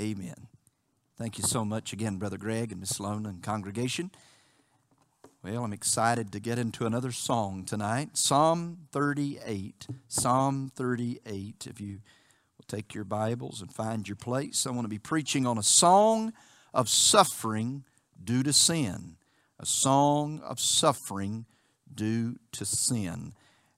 Amen. 0.00 0.48
Thank 1.18 1.36
you 1.36 1.44
so 1.44 1.62
much 1.62 1.92
again, 1.92 2.16
Brother 2.16 2.38
Greg 2.38 2.72
and 2.72 2.80
Miss 2.80 2.98
Lona 2.98 3.28
and 3.28 3.42
congregation. 3.42 4.10
Well, 5.44 5.62
I'm 5.62 5.74
excited 5.74 6.32
to 6.32 6.40
get 6.40 6.58
into 6.58 6.86
another 6.86 7.12
song 7.12 7.66
tonight. 7.66 8.16
Psalm 8.16 8.86
38. 8.92 9.88
Psalm 10.08 10.72
38. 10.74 11.66
If 11.68 11.82
you 11.82 11.98
will 12.56 12.64
take 12.66 12.94
your 12.94 13.04
Bibles 13.04 13.60
and 13.60 13.70
find 13.70 14.08
your 14.08 14.16
place, 14.16 14.66
I 14.66 14.70
want 14.70 14.86
to 14.86 14.88
be 14.88 14.98
preaching 14.98 15.46
on 15.46 15.58
a 15.58 15.62
song 15.62 16.32
of 16.72 16.88
suffering 16.88 17.84
due 18.24 18.42
to 18.42 18.54
sin. 18.54 19.16
A 19.58 19.66
song 19.66 20.40
of 20.42 20.58
suffering 20.58 21.44
due 21.94 22.36
to 22.52 22.64
sin. 22.64 23.34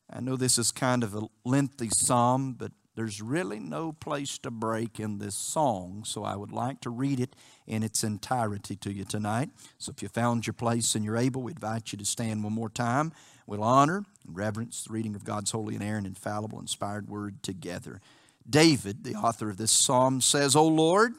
I 0.08 0.20
know 0.20 0.36
this 0.36 0.56
is 0.56 0.70
kind 0.70 1.02
of 1.02 1.16
a 1.16 1.26
lengthy 1.44 1.88
psalm, 1.88 2.54
but 2.56 2.70
there's 2.94 3.22
really 3.22 3.58
no 3.58 3.92
place 3.92 4.36
to 4.38 4.50
break 4.50 5.00
in 5.00 5.18
this 5.18 5.34
song, 5.34 6.02
so 6.04 6.24
I 6.24 6.36
would 6.36 6.52
like 6.52 6.80
to 6.82 6.90
read 6.90 7.20
it 7.20 7.34
in 7.66 7.82
its 7.82 8.04
entirety 8.04 8.76
to 8.76 8.92
you 8.92 9.04
tonight. 9.04 9.48
So 9.78 9.92
if 9.96 10.02
you 10.02 10.08
found 10.08 10.46
your 10.46 10.54
place 10.54 10.94
and 10.94 11.04
you're 11.04 11.16
able, 11.16 11.42
we 11.42 11.52
invite 11.52 11.92
you 11.92 11.98
to 11.98 12.04
stand 12.04 12.44
one 12.44 12.52
more 12.52 12.68
time. 12.68 13.12
We'll 13.46 13.62
honor 13.62 14.04
and 14.26 14.36
reverence 14.36 14.84
the 14.84 14.92
reading 14.92 15.14
of 15.14 15.24
God's 15.24 15.52
holy 15.52 15.74
and 15.74 15.82
inerrant, 15.82 16.06
infallible, 16.06 16.60
inspired 16.60 17.08
word 17.08 17.42
together. 17.42 18.00
David, 18.48 19.04
the 19.04 19.14
author 19.14 19.48
of 19.48 19.56
this 19.56 19.72
psalm, 19.72 20.20
says, 20.20 20.54
O 20.54 20.66
Lord, 20.66 21.14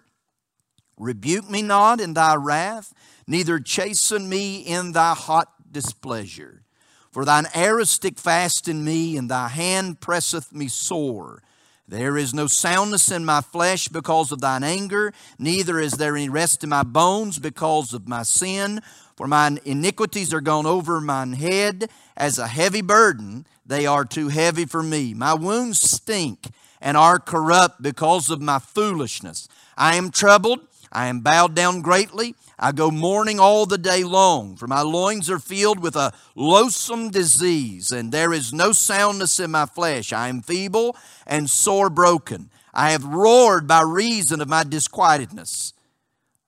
rebuke 0.97 1.49
me 1.49 1.63
not 1.63 1.99
in 1.99 2.13
thy 2.13 2.35
wrath, 2.35 2.93
neither 3.27 3.59
chasten 3.59 4.29
me 4.29 4.57
in 4.59 4.91
thy 4.91 5.15
hot 5.15 5.49
displeasure. 5.71 6.61
For 7.11 7.25
thine 7.25 7.47
arrows 7.53 7.89
stick 7.89 8.19
fast 8.19 8.67
in 8.67 8.83
me, 8.83 9.17
and 9.17 9.29
thy 9.29 9.47
hand 9.47 10.01
presseth 10.01 10.51
me 10.53 10.67
sore. 10.67 11.41
There 11.93 12.17
is 12.17 12.33
no 12.33 12.47
soundness 12.47 13.11
in 13.11 13.23
my 13.23 13.41
flesh 13.41 13.87
because 13.87 14.31
of 14.31 14.41
thine 14.41 14.63
anger, 14.63 15.13
neither 15.37 15.79
is 15.79 15.91
there 15.91 16.15
any 16.15 16.27
rest 16.27 16.63
in 16.63 16.69
my 16.71 16.81
bones 16.81 17.37
because 17.37 17.93
of 17.93 18.07
my 18.07 18.23
sin. 18.23 18.81
For 19.15 19.27
mine 19.27 19.59
iniquities 19.63 20.33
are 20.33 20.41
gone 20.41 20.65
over 20.65 20.99
mine 20.99 21.33
head 21.33 21.91
as 22.17 22.39
a 22.39 22.47
heavy 22.47 22.81
burden, 22.81 23.45
they 23.63 23.85
are 23.85 24.05
too 24.05 24.29
heavy 24.29 24.65
for 24.65 24.81
me. 24.81 25.13
My 25.13 25.35
wounds 25.35 25.87
stink 25.87 26.47
and 26.81 26.97
are 26.97 27.19
corrupt 27.19 27.83
because 27.83 28.31
of 28.31 28.41
my 28.41 28.57
foolishness. 28.57 29.47
I 29.77 29.93
am 29.93 30.09
troubled, 30.09 30.61
I 30.93 31.07
am 31.07 31.21
bowed 31.21 31.55
down 31.55 31.81
greatly. 31.81 32.35
I 32.57 32.71
go 32.71 32.91
mourning 32.91 33.39
all 33.39 33.65
the 33.65 33.79
day 33.79 34.03
long, 34.03 34.55
for 34.55 34.67
my 34.67 34.81
loins 34.81 35.29
are 35.29 35.39
filled 35.39 35.79
with 35.79 35.95
a 35.95 36.13
loathsome 36.35 37.09
disease, 37.09 37.91
and 37.91 38.11
there 38.11 38.31
is 38.31 38.53
no 38.53 38.71
soundness 38.71 39.39
in 39.39 39.51
my 39.51 39.65
flesh. 39.65 40.13
I 40.13 40.29
am 40.29 40.41
feeble 40.41 40.95
and 41.25 41.49
sore 41.49 41.89
broken. 41.89 42.51
I 42.73 42.91
have 42.91 43.03
roared 43.03 43.67
by 43.67 43.81
reason 43.81 44.39
of 44.39 44.47
my 44.47 44.63
disquietedness 44.63 45.73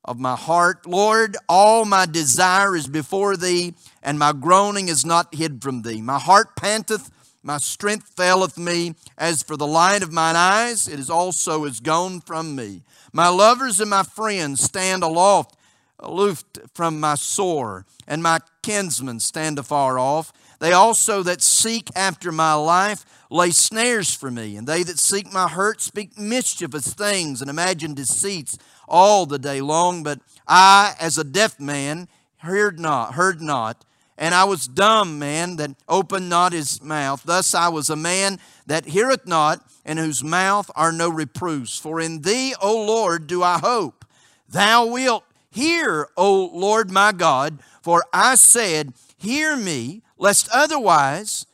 of 0.05 0.19
my 0.19 0.35
heart. 0.35 0.85
Lord, 0.85 1.35
all 1.49 1.83
my 1.83 2.05
desire 2.05 2.75
is 2.75 2.87
before 2.87 3.35
thee, 3.35 3.73
and 4.03 4.17
my 4.19 4.31
groaning 4.31 4.87
is 4.87 5.03
not 5.03 5.33
hid 5.33 5.61
from 5.61 5.81
thee. 5.81 6.01
My 6.01 6.19
heart 6.19 6.55
panteth, 6.55 7.09
my 7.41 7.57
strength 7.57 8.13
faileth 8.15 8.57
me. 8.57 8.95
As 9.17 9.43
for 9.43 9.57
the 9.57 9.67
light 9.67 10.03
of 10.03 10.11
mine 10.11 10.35
eyes, 10.35 10.87
it 10.87 10.99
is 10.99 11.09
also 11.09 11.65
is 11.65 11.79
gone 11.79 12.21
from 12.21 12.55
me. 12.55 12.83
My 13.15 13.29
lovers 13.29 13.79
and 13.79 13.89
my 13.89 14.03
friends 14.03 14.61
stand 14.61 15.01
aloft 15.01 15.55
aloof 15.99 16.43
from 16.73 16.99
my 16.99 17.15
sore, 17.15 17.85
and 18.05 18.21
my 18.21 18.39
kinsmen 18.61 19.21
stand 19.21 19.57
afar 19.57 19.97
off. 19.97 20.33
They 20.59 20.73
also 20.73 21.23
that 21.23 21.41
seek 21.41 21.87
after 21.95 22.33
my 22.33 22.55
life 22.55 23.05
lay 23.29 23.51
snares 23.51 24.13
for 24.13 24.29
me, 24.29 24.57
and 24.57 24.67
they 24.67 24.83
that 24.83 24.99
seek 24.99 25.31
my 25.31 25.47
hurt 25.47 25.81
speak 25.81 26.19
mischievous 26.19 26.93
things 26.93 27.39
and 27.39 27.49
imagine 27.49 27.93
deceits 27.93 28.57
all 28.85 29.25
the 29.25 29.39
day 29.39 29.61
long. 29.61 30.03
But 30.03 30.19
I, 30.45 30.95
as 30.99 31.17
a 31.17 31.23
deaf 31.23 31.57
man, 31.57 32.09
heard 32.39 32.81
not, 32.81 33.13
heard 33.13 33.41
not, 33.41 33.85
and 34.17 34.33
I 34.33 34.45
was 34.45 34.67
dumb 34.67 35.19
man 35.19 35.57
that 35.57 35.71
opened 35.87 36.29
not 36.29 36.53
his 36.53 36.81
mouth. 36.81 37.23
Thus 37.23 37.53
I 37.53 37.69
was 37.69 37.89
a 37.89 37.95
man 37.95 38.39
that 38.65 38.85
heareth 38.85 39.27
not, 39.27 39.61
and 39.83 39.99
whose 39.99 40.23
mouth 40.23 40.71
are 40.75 40.91
no 40.91 41.09
reproofs. 41.09 41.77
For 41.77 41.99
in 41.99 42.21
thee, 42.21 42.55
O 42.61 42.85
Lord, 42.85 43.27
do 43.27 43.43
I 43.43 43.59
hope. 43.59 44.05
Thou 44.47 44.85
wilt 44.87 45.23
Hear, 45.55 46.09
O 46.17 46.51
Lord 46.53 46.91
my 46.91 47.13
God, 47.13 47.59
for 47.81 48.03
I 48.11 48.35
said, 48.35 48.91
Hear 49.15 49.55
me, 49.55 50.01
lest 50.17 50.49
otherwise 50.51 51.45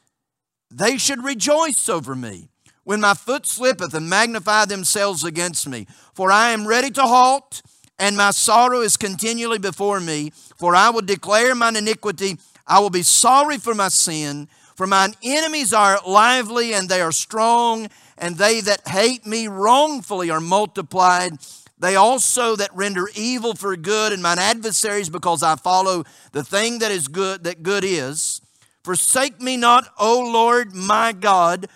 they 0.71 0.97
should 0.97 1.23
rejoice 1.23 1.87
over 1.87 2.15
me. 2.15 2.49
When 2.83 2.99
my 2.99 3.13
foot 3.13 3.45
slippeth 3.45 3.93
and 3.93 4.09
magnify 4.09 4.65
themselves 4.65 5.23
against 5.23 5.69
me, 5.69 5.85
for 6.15 6.31
I 6.31 6.49
am 6.49 6.67
ready 6.67 6.89
to 6.89 7.03
halt, 7.03 7.61
and 7.99 8.17
my 8.17 8.31
sorrow 8.31 8.81
is 8.81 8.97
continually 8.97 9.59
before 9.59 9.99
me. 9.99 10.31
For 10.57 10.73
I 10.73 10.89
will 10.89 11.03
declare 11.03 11.53
mine 11.53 11.75
iniquity, 11.75 12.39
I 12.71 12.79
will 12.79 12.89
be 12.89 13.03
sorry 13.03 13.57
for 13.57 13.75
my 13.75 13.89
sin. 13.89 14.47
For 14.77 14.87
mine 14.87 15.13
enemies 15.21 15.73
are 15.73 15.99
lively 16.07 16.73
and 16.73 16.87
they 16.87 17.01
are 17.01 17.11
strong, 17.11 17.89
and 18.17 18.37
they 18.37 18.61
that 18.61 18.87
hate 18.87 19.25
me 19.25 19.49
wrongfully 19.49 20.29
are 20.29 20.39
multiplied. 20.39 21.33
They 21.77 21.97
also 21.97 22.55
that 22.55 22.73
render 22.73 23.09
evil 23.13 23.55
for 23.55 23.75
good, 23.75 24.13
and 24.13 24.23
mine 24.23 24.39
adversaries, 24.39 25.09
because 25.09 25.43
I 25.43 25.57
follow 25.57 26.05
the 26.31 26.45
thing 26.45 26.79
that 26.79 26.91
is 26.91 27.09
good, 27.09 27.43
that 27.43 27.61
good 27.61 27.83
is. 27.83 28.39
Forsake 28.85 29.41
me 29.41 29.57
not, 29.57 29.89
O 29.99 30.21
Lord 30.31 30.73
my 30.73 31.11
God. 31.11 31.67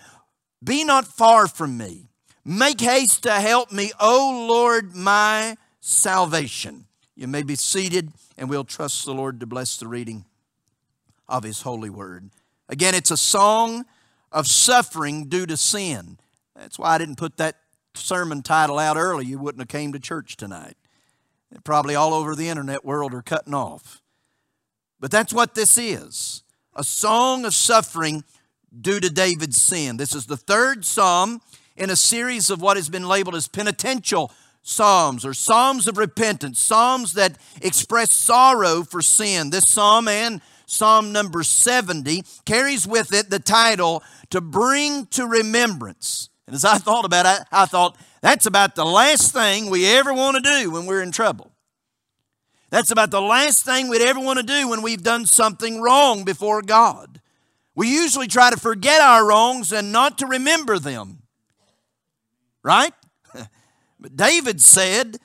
Be 0.63 0.85
not 0.85 1.05
far 1.05 1.47
from 1.47 1.77
me. 1.77 2.07
Make 2.45 2.79
haste 2.79 3.23
to 3.23 3.33
help 3.33 3.69
me, 3.69 3.91
O 3.99 4.47
Lord 4.47 4.95
my 4.95 5.57
salvation. 5.81 6.85
You 7.17 7.27
may 7.27 7.43
be 7.43 7.55
seated, 7.55 8.13
and 8.37 8.49
we'll 8.49 8.63
trust 8.63 9.03
the 9.03 9.13
Lord 9.13 9.41
to 9.41 9.45
bless 9.45 9.75
the 9.75 9.89
reading 9.89 10.23
of 11.27 11.43
His 11.43 11.61
holy 11.61 11.89
word. 11.89 12.29
Again, 12.69 12.95
it's 12.95 13.11
a 13.11 13.17
song 13.17 13.85
of 14.31 14.47
suffering 14.47 15.27
due 15.27 15.45
to 15.45 15.57
sin. 15.57 16.17
That's 16.55 16.79
why 16.79 16.95
I 16.95 16.97
didn't 16.97 17.17
put 17.17 17.37
that 17.37 17.55
sermon 17.93 18.41
title 18.41 18.79
out 18.79 18.97
early, 18.97 19.25
you 19.25 19.39
wouldn't 19.39 19.61
have 19.61 19.67
came 19.67 19.93
to 19.93 19.99
church 19.99 20.37
tonight. 20.37 20.75
Probably 21.63 21.95
all 21.95 22.13
over 22.13 22.35
the 22.35 22.49
internet 22.49 22.83
world 22.83 23.13
are 23.13 23.21
cutting 23.21 23.53
off. 23.53 24.01
But 24.99 25.11
that's 25.11 25.33
what 25.33 25.55
this 25.55 25.77
is 25.77 26.43
a 26.75 26.83
song 26.83 27.45
of 27.45 27.53
suffering 27.53 28.23
due 28.81 28.99
to 28.99 29.09
David's 29.09 29.61
sin. 29.61 29.95
This 29.95 30.13
is 30.13 30.25
the 30.25 30.35
third 30.35 30.83
psalm 30.83 31.41
in 31.77 31.89
a 31.89 31.95
series 31.95 32.49
of 32.49 32.61
what 32.61 32.75
has 32.75 32.89
been 32.89 33.07
labeled 33.07 33.35
as 33.35 33.47
penitential 33.47 34.31
psalms 34.61 35.25
or 35.25 35.33
psalms 35.33 35.87
of 35.87 35.97
repentance, 35.97 36.59
psalms 36.59 37.13
that 37.13 37.37
express 37.61 38.11
sorrow 38.11 38.83
for 38.83 39.01
sin. 39.01 39.51
This 39.51 39.69
psalm 39.69 40.07
and 40.07 40.41
Psalm 40.65 41.11
number 41.11 41.43
70 41.43 42.23
carries 42.45 42.87
with 42.87 43.13
it 43.13 43.29
the 43.29 43.39
title, 43.39 44.03
To 44.31 44.41
Bring 44.41 45.05
to 45.07 45.25
Remembrance. 45.25 46.29
And 46.47 46.55
as 46.55 46.65
I 46.65 46.77
thought 46.77 47.05
about 47.05 47.25
it, 47.25 47.47
I 47.51 47.65
thought 47.65 47.97
that's 48.21 48.45
about 48.45 48.75
the 48.75 48.85
last 48.85 49.33
thing 49.33 49.69
we 49.69 49.85
ever 49.85 50.13
want 50.13 50.35
to 50.35 50.41
do 50.41 50.71
when 50.71 50.85
we're 50.85 51.01
in 51.01 51.11
trouble. 51.11 51.51
That's 52.69 52.91
about 52.91 53.11
the 53.11 53.21
last 53.21 53.63
thing 53.63 53.87
we'd 53.87 54.01
ever 54.01 54.19
want 54.19 54.39
to 54.39 54.45
do 54.45 54.67
when 54.67 54.81
we've 54.81 55.03
done 55.03 55.25
something 55.25 55.81
wrong 55.81 56.23
before 56.23 56.61
God. 56.61 57.21
We 57.75 57.89
usually 57.93 58.27
try 58.27 58.49
to 58.49 58.59
forget 58.59 59.01
our 59.01 59.25
wrongs 59.25 59.71
and 59.71 59.91
not 59.91 60.17
to 60.19 60.27
remember 60.27 60.79
them. 60.79 61.23
Right? 62.63 62.93
But 63.97 64.17
David 64.17 64.61
said 64.61 65.17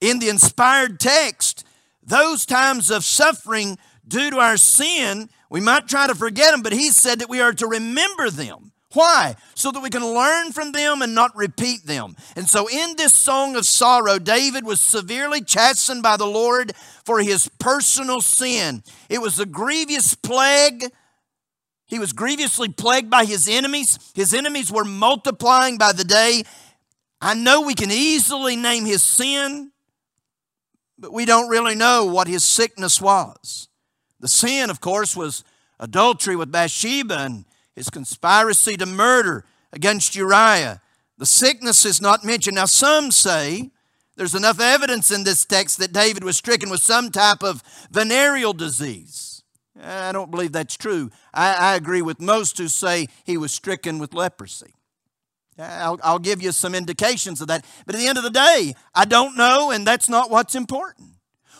in 0.00 0.18
the 0.20 0.28
inspired 0.28 1.00
text, 1.00 1.64
those 2.02 2.46
times 2.46 2.90
of 2.90 3.04
suffering 3.04 3.78
due 4.08 4.30
to 4.30 4.38
our 4.38 4.56
sin, 4.56 5.28
we 5.50 5.60
might 5.60 5.88
try 5.88 6.06
to 6.06 6.14
forget 6.14 6.50
them, 6.52 6.62
but 6.62 6.72
he 6.72 6.90
said 6.90 7.20
that 7.20 7.28
we 7.28 7.40
are 7.40 7.52
to 7.52 7.66
remember 7.66 8.30
them. 8.30 8.72
Why? 8.94 9.36
So 9.54 9.70
that 9.70 9.82
we 9.82 9.90
can 9.90 10.04
learn 10.04 10.52
from 10.52 10.72
them 10.72 11.02
and 11.02 11.14
not 11.14 11.36
repeat 11.36 11.84
them. 11.84 12.16
And 12.36 12.48
so, 12.48 12.68
in 12.68 12.96
this 12.96 13.12
song 13.12 13.54
of 13.54 13.66
sorrow, 13.66 14.18
David 14.18 14.64
was 14.64 14.80
severely 14.80 15.42
chastened 15.42 16.02
by 16.02 16.16
the 16.16 16.26
Lord 16.26 16.72
for 17.04 17.20
his 17.20 17.50
personal 17.58 18.22
sin. 18.22 18.82
It 19.10 19.20
was 19.20 19.38
a 19.38 19.46
grievous 19.46 20.14
plague. 20.14 20.86
He 21.86 21.98
was 21.98 22.12
grievously 22.12 22.70
plagued 22.70 23.10
by 23.10 23.26
his 23.26 23.46
enemies. 23.46 23.98
His 24.14 24.32
enemies 24.32 24.72
were 24.72 24.84
multiplying 24.84 25.76
by 25.76 25.92
the 25.92 26.04
day. 26.04 26.44
I 27.20 27.34
know 27.34 27.62
we 27.62 27.74
can 27.74 27.90
easily 27.90 28.56
name 28.56 28.86
his 28.86 29.02
sin, 29.02 29.72
but 30.98 31.12
we 31.12 31.24
don't 31.24 31.48
really 31.48 31.74
know 31.74 32.06
what 32.06 32.26
his 32.26 32.44
sickness 32.44 33.00
was. 33.00 33.68
The 34.20 34.28
sin, 34.28 34.70
of 34.70 34.80
course, 34.80 35.16
was 35.16 35.44
adultery 35.78 36.36
with 36.36 36.52
Bathsheba 36.52 37.18
and 37.18 37.44
his 37.74 37.90
conspiracy 37.90 38.76
to 38.76 38.86
murder 38.86 39.44
against 39.72 40.16
Uriah. 40.16 40.80
The 41.18 41.26
sickness 41.26 41.84
is 41.84 42.00
not 42.00 42.24
mentioned. 42.24 42.56
Now, 42.56 42.66
some 42.66 43.10
say 43.10 43.70
there's 44.16 44.34
enough 44.34 44.60
evidence 44.60 45.10
in 45.10 45.24
this 45.24 45.44
text 45.44 45.78
that 45.78 45.92
David 45.92 46.24
was 46.24 46.36
stricken 46.36 46.70
with 46.70 46.80
some 46.80 47.10
type 47.10 47.42
of 47.42 47.62
venereal 47.90 48.52
disease. 48.52 49.42
I 49.80 50.10
don't 50.10 50.30
believe 50.30 50.52
that's 50.52 50.76
true. 50.76 51.10
I, 51.32 51.54
I 51.54 51.76
agree 51.76 52.02
with 52.02 52.20
most 52.20 52.58
who 52.58 52.66
say 52.66 53.06
he 53.24 53.36
was 53.36 53.52
stricken 53.52 53.98
with 53.98 54.14
leprosy. 54.14 54.74
I'll, 55.56 55.98
I'll 56.02 56.18
give 56.18 56.42
you 56.42 56.52
some 56.52 56.74
indications 56.74 57.40
of 57.40 57.48
that. 57.48 57.64
But 57.86 57.94
at 57.94 58.00
the 58.00 58.08
end 58.08 58.18
of 58.18 58.24
the 58.24 58.30
day, 58.30 58.74
I 58.94 59.04
don't 59.04 59.36
know, 59.36 59.70
and 59.70 59.86
that's 59.86 60.08
not 60.08 60.30
what's 60.30 60.54
important. 60.54 61.10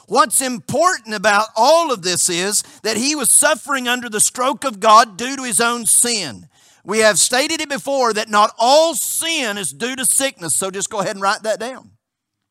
What's 0.08 0.40
important 0.40 1.14
about 1.14 1.48
all 1.54 1.92
of 1.92 2.00
this 2.00 2.30
is 2.30 2.62
that 2.82 2.96
he 2.96 3.14
was 3.14 3.30
suffering 3.30 3.86
under 3.86 4.08
the 4.08 4.20
stroke 4.20 4.64
of 4.64 4.80
God 4.80 5.18
due 5.18 5.36
to 5.36 5.42
his 5.42 5.60
own 5.60 5.84
sin. 5.84 6.48
We 6.82 7.00
have 7.00 7.18
stated 7.18 7.60
it 7.60 7.68
before 7.68 8.14
that 8.14 8.30
not 8.30 8.54
all 8.58 8.94
sin 8.94 9.58
is 9.58 9.70
due 9.70 9.94
to 9.96 10.06
sickness, 10.06 10.56
so 10.56 10.70
just 10.70 10.88
go 10.88 11.00
ahead 11.00 11.14
and 11.16 11.22
write 11.22 11.42
that 11.42 11.60
down. 11.60 11.90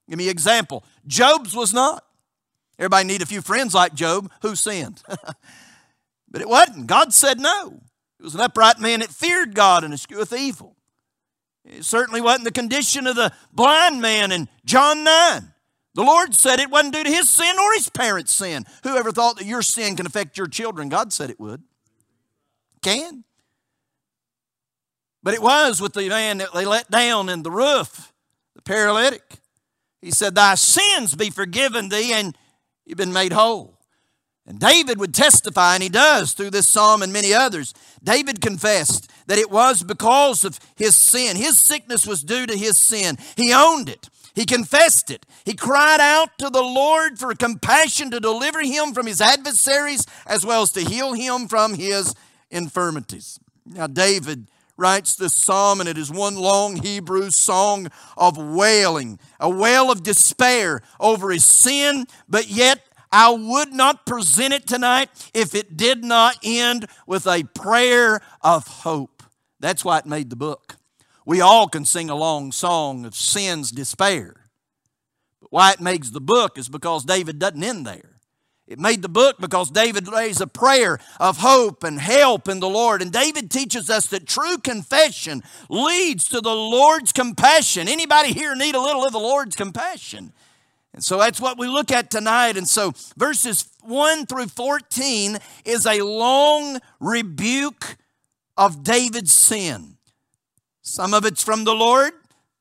Give 0.07 0.19
me 0.19 0.25
an 0.25 0.31
example. 0.31 0.86
Job's 1.07 1.56
was 1.56 1.74
not. 1.74 2.04
Everybody 2.77 3.07
need 3.07 3.24
a 3.24 3.25
few 3.25 3.42
friends 3.42 3.74
like 3.74 3.95
Job 3.95 4.31
who 4.44 4.56
sinned. 4.56 5.01
but 6.30 6.42
it 6.42 6.48
wasn't. 6.48 6.86
God 6.86 7.12
said 7.12 7.39
no. 7.39 7.81
It 8.19 8.24
was 8.24 8.36
an 8.36 8.42
upright 8.42 8.80
man 8.80 9.00
that 9.00 9.10
feared 9.10 9.56
God 9.56 9.83
and 9.83 9.95
escheweth 9.95 10.31
evil. 10.31 10.75
It 11.65 11.86
certainly 11.86 12.21
wasn't 12.21 12.45
the 12.45 12.51
condition 12.51 13.07
of 13.07 13.15
the 13.15 13.33
blind 13.51 14.00
man 14.00 14.31
in 14.31 14.48
John 14.63 15.03
9. 15.03 15.53
The 15.98 16.04
Lord 16.04 16.36
said 16.36 16.60
it 16.60 16.70
wasn't 16.70 16.94
due 16.94 17.04
to 17.06 17.10
his 17.10 17.28
sin 17.28 17.58
or 17.60 17.74
his 17.74 17.90
parents' 17.90 18.32
sin. 18.32 18.66
Whoever 18.84 19.12
thought 19.12 19.38
that 19.38 19.48
your 19.48 19.64
sin 19.64 19.96
can 19.96 20.06
affect 20.06 20.38
your 20.38 20.46
children? 20.46 20.90
God 20.90 21.12
said 21.12 21.32
it 21.32 21.40
would. 21.40 21.64
Can. 22.84 23.24
But 25.24 25.34
it 25.34 25.42
was 25.42 25.82
with 25.82 25.94
the 25.94 26.08
man 26.08 26.38
that 26.38 26.54
they 26.54 26.66
let 26.66 26.92
down 26.92 27.30
in 27.30 27.42
the 27.42 27.50
roof, 27.50 28.14
the 28.56 28.62
paralytic. 28.62 29.40
He 30.00 30.12
said, 30.12 30.36
Thy 30.36 30.54
sins 30.54 31.16
be 31.16 31.32
forgiven 31.32 31.90
thee, 31.90 32.14
and 32.14 32.38
you've 32.86 33.00
been 33.00 33.12
made 33.12 33.34
whole. 33.34 33.80
And 34.46 34.60
David 34.60 35.00
would 35.00 35.16
testify, 35.16 35.74
and 35.74 35.82
he 35.82 35.90
does 35.90 36.34
through 36.34 36.52
this 36.52 36.70
psalm 36.70 37.02
and 37.02 37.12
many 37.12 37.34
others. 37.34 37.74
David 38.04 38.40
confessed 38.40 39.10
that 39.26 39.40
it 39.40 39.50
was 39.50 39.82
because 39.82 40.46
of 40.46 40.60
his 40.76 40.96
sin. 40.96 41.38
His 41.38 41.58
sickness 41.58 42.06
was 42.06 42.22
due 42.22 42.46
to 42.46 42.56
his 42.56 42.78
sin. 42.78 43.18
He 43.36 43.52
owned 43.52 43.90
it. 43.90 44.12
He 44.38 44.46
confessed 44.46 45.10
it. 45.10 45.26
He 45.48 45.54
cried 45.54 46.02
out 46.02 46.38
to 46.40 46.50
the 46.50 46.62
Lord 46.62 47.18
for 47.20 47.34
compassion 47.34 48.12
to 48.12 48.20
deliver 48.20 48.62
him 48.62 48.94
from 48.94 49.08
his 49.08 49.22
adversaries 49.22 50.06
as 50.26 50.46
well 50.46 50.62
as 50.62 50.74
to 50.74 50.82
heal 50.82 51.14
him 51.14 51.48
from 51.48 51.76
his 51.76 52.14
infirmities. 52.52 53.40
Now, 53.66 53.88
David 53.88 54.50
writes 54.76 55.16
this 55.16 55.34
psalm, 55.34 55.80
and 55.80 55.88
it 55.88 55.98
is 55.98 56.12
one 56.12 56.36
long 56.36 56.76
Hebrew 56.76 57.30
song 57.30 57.88
of 58.18 58.38
wailing, 58.38 59.20
a 59.40 59.50
wail 59.50 59.90
of 59.90 60.04
despair 60.04 60.82
over 61.00 61.32
his 61.32 61.46
sin, 61.46 62.08
but 62.28 62.50
yet 62.50 62.82
I 63.10 63.30
would 63.30 63.72
not 63.72 64.06
present 64.06 64.54
it 64.54 64.68
tonight 64.68 65.32
if 65.34 65.56
it 65.56 65.78
did 65.78 66.04
not 66.04 66.36
end 66.44 66.88
with 67.06 67.26
a 67.26 67.44
prayer 67.56 68.20
of 68.42 68.68
hope. 68.68 69.24
That's 69.62 69.86
why 69.86 70.00
it 70.00 70.06
made 70.06 70.30
the 70.30 70.36
book. 70.36 70.76
We 71.26 71.40
all 71.40 71.70
can 71.70 71.86
sing 71.86 72.10
a 72.10 72.16
long 72.16 72.52
song 72.52 73.06
of 73.06 73.16
sin's 73.16 73.72
despair. 73.72 74.37
But 75.42 75.51
why 75.51 75.72
it 75.72 75.81
makes 75.81 76.10
the 76.10 76.22
book 76.22 76.57
is 76.57 76.69
because 76.69 77.06
David 77.06 77.39
doesn't 77.39 77.63
end 77.63 77.86
there. 77.86 78.18
It 78.68 78.80
made 78.80 79.01
the 79.01 79.10
book 79.10 79.38
because 79.39 79.72
David 79.72 80.10
lays 80.10 80.42
a 80.42 80.48
prayer 80.48 81.00
of 81.22 81.38
hope 81.38 81.86
and 81.86 82.00
help 82.00 82.50
in 82.50 82.60
the 82.60 82.69
Lord. 82.69 83.01
And 83.01 83.13
David 83.13 83.50
teaches 83.50 83.89
us 83.89 84.07
that 84.07 84.28
true 84.28 84.57
confession 84.57 85.42
leads 85.69 86.28
to 86.30 86.42
the 86.42 86.54
Lord's 86.54 87.13
compassion. 87.13 87.88
Anybody 87.88 88.34
here 88.34 88.56
need 88.56 88.75
a 88.75 88.81
little 88.81 89.06
of 89.06 89.13
the 89.13 89.19
Lord's 89.19 89.56
compassion? 89.56 90.34
And 90.94 91.01
so 91.04 91.18
that's 91.18 91.39
what 91.39 91.57
we 91.57 91.68
look 91.68 91.92
at 91.92 92.12
tonight. 92.12 92.57
And 92.57 92.68
so 92.68 92.94
verses 93.16 93.69
1 93.84 94.25
through 94.25 94.48
14 94.48 95.38
is 95.63 95.86
a 95.86 96.01
long 96.01 96.80
rebuke 97.00 97.95
of 98.57 98.84
David's 98.84 99.31
sin. 99.31 99.98
Some 100.81 101.13
of 101.13 101.24
it's 101.24 101.44
from 101.44 101.63
the 101.63 101.75
Lord, 101.75 102.13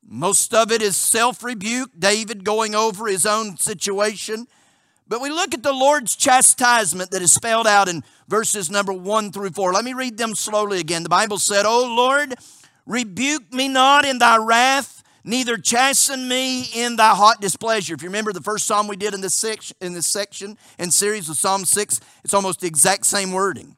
most 0.07 0.55
of 0.55 0.71
it 0.71 0.83
is 0.83 0.97
self 0.97 1.43
rebuke, 1.43 1.91
David 1.99 2.45
going 2.45 2.75
over 2.75 3.07
his 3.07 3.27
own 3.27 3.57
situation. 3.57 4.47
But 5.09 5.21
we 5.21 5.31
look 5.31 5.55
at 5.55 5.63
the 5.63 5.73
Lord's 5.73 6.17
chastisement 6.17 7.13
that 7.13 7.23
is 7.23 7.33
spelled 7.33 7.67
out 7.67 7.89
in 7.89 8.03
verses 8.27 8.71
number 8.71 8.93
1 8.93 9.31
through 9.31 9.51
4. 9.51 9.73
Let 9.73 9.85
me 9.85 9.93
read 9.93 10.19
them 10.19 10.35
slowly 10.35 10.81
again. 10.81 11.05
The 11.05 11.09
Bible 11.09 11.39
said, 11.39 11.65
O 11.65 11.95
Lord, 11.95 12.35
rebuke 12.87 13.53
me 13.53 13.69
not 13.69 14.05
in 14.05 14.19
thy 14.19 14.37
wrath 14.37 14.97
neither 15.27 15.59
chasten 15.59 16.29
me 16.29 16.63
in 16.73 16.97
thy 16.97 17.15
hot 17.15 17.41
displeasure. 17.41 17.95
If 17.95 18.03
you 18.03 18.09
remember 18.09 18.33
the 18.33 18.41
first 18.41 18.65
psalm 18.67 18.89
we 18.89 18.97
did 18.97 19.13
in 19.13 19.21
this 19.21 19.35
section, 19.35 19.77
in 19.81 19.93
this 19.93 20.07
section 20.07 20.57
and 20.79 20.95
series 20.95 21.29
of 21.29 21.37
Psalm 21.37 21.65
6, 21.65 22.01
it's 22.25 22.33
almost 22.33 22.61
the 22.61 22.69
exact 22.69 23.05
same 23.05 23.33
wording. 23.33 23.77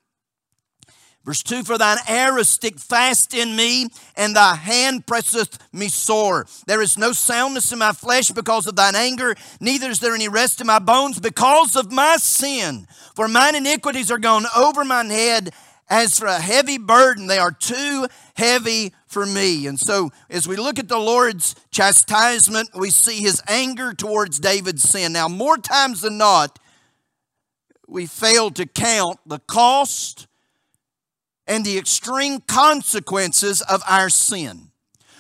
Verse 1.29 1.43
2 1.43 1.63
For 1.63 1.77
thine 1.77 1.99
arrows 2.09 2.49
stick 2.49 2.79
fast 2.79 3.35
in 3.35 3.55
me, 3.55 3.89
and 4.17 4.35
thy 4.35 4.55
hand 4.55 5.07
presseth 5.07 5.59
me 5.75 5.89
sore. 5.89 6.47
There 6.67 6.81
is 6.81 6.97
no 6.97 7.13
soundness 7.13 7.71
in 7.71 7.81
my 7.81 7.93
flesh 7.93 8.31
because 8.31 8.67
of 8.67 8.77
thine 8.77 8.97
anger, 8.97 9.35
neither 9.61 9.91
is 9.91 10.01
there 10.01 10.15
any 10.15 10.29
rest 10.29 10.63
in 10.63 10.67
my 10.67 10.79
bones 10.79 11.21
because 11.21 11.77
of 11.77 11.93
my 11.93 12.17
sin. 12.17 12.87
For 13.15 13.29
mine 13.29 13.57
iniquities 13.57 14.11
are 14.11 14.17
gone 14.17 14.47
over 14.57 14.87
mine 14.87 15.11
head, 15.11 15.53
as 15.91 16.19
for 16.19 16.25
a 16.25 16.41
heavy 16.41 16.79
burden, 16.79 17.27
they 17.27 17.37
are 17.39 17.53
too 17.53 18.07
heavy 18.35 18.95
for 19.07 19.27
me. 19.27 19.67
And 19.67 19.79
so, 19.79 20.11
as 20.31 20.49
we 20.49 20.57
look 20.57 20.79
at 20.79 20.89
the 20.89 20.99
Lord's 20.99 21.55
chastisement, 21.71 22.71
we 22.75 22.89
see 22.89 23.21
his 23.21 23.43
anger 23.47 23.93
towards 23.93 24.39
David's 24.39 24.83
sin. 24.83 25.13
Now, 25.13 25.29
more 25.29 25.59
times 25.59 26.01
than 26.01 26.17
not, 26.17 26.59
we 27.87 28.07
fail 28.07 28.51
to 28.53 28.65
count 28.65 29.19
the 29.27 29.41
cost 29.41 30.27
and 31.49 31.65
the 31.65 31.79
extreme 31.79 32.41
consequences 32.41 33.63
of 33.63 33.83
our 33.89 34.11
sin. 34.11 34.71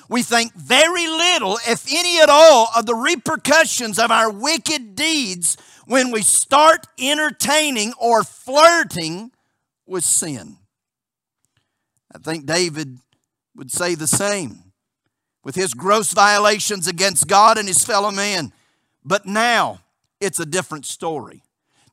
We 0.08 0.22
think 0.22 0.54
very 0.54 1.06
little, 1.06 1.58
if 1.66 1.86
any 1.90 2.20
at 2.20 2.28
all, 2.28 2.69
of 2.76 2.86
the 2.86 2.94
repercussions 2.94 3.98
of 3.98 4.10
our 4.10 4.30
wicked 4.30 4.94
deeds 4.94 5.56
when 5.86 6.10
we 6.10 6.22
start 6.22 6.86
entertaining 6.98 7.94
or 7.98 8.22
flirting 8.22 9.32
with 9.86 10.04
sin. 10.04 10.58
I 12.14 12.19
think 12.19 12.46
David 12.46 12.98
would 13.56 13.72
say 13.72 13.94
the 13.94 14.06
same 14.06 14.72
with 15.44 15.54
his 15.54 15.75
gross 15.75 16.12
violations 16.12 16.86
against 16.86 17.26
God 17.26 17.58
and 17.58 17.66
his 17.66 17.84
fellow 17.84 18.10
man. 18.10 18.52
But 19.04 19.26
now 19.26 19.80
it's 20.20 20.40
a 20.40 20.46
different 20.46 20.84
story. 20.84 21.42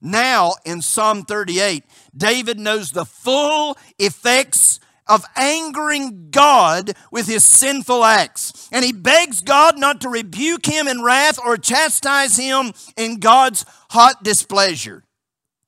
Now 0.05 0.53
in 0.63 0.83
Psalm 0.83 1.23
38, 1.23 1.83
David 2.15 2.59
knows 2.59 2.91
the 2.91 3.05
full 3.05 3.75
effects 3.97 4.79
of 5.07 5.25
angering 5.35 6.29
God 6.29 6.93
with 7.09 7.25
his 7.27 7.43
sinful 7.43 8.03
acts. 8.03 8.69
And 8.71 8.85
he 8.85 8.93
begs 8.93 9.41
God 9.41 9.79
not 9.79 10.01
to 10.01 10.09
rebuke 10.09 10.67
him 10.67 10.87
in 10.87 11.01
wrath 11.01 11.39
or 11.43 11.57
chastise 11.57 12.37
him 12.37 12.71
in 12.95 13.19
God's 13.19 13.65
hot 13.89 14.23
displeasure. 14.23 15.03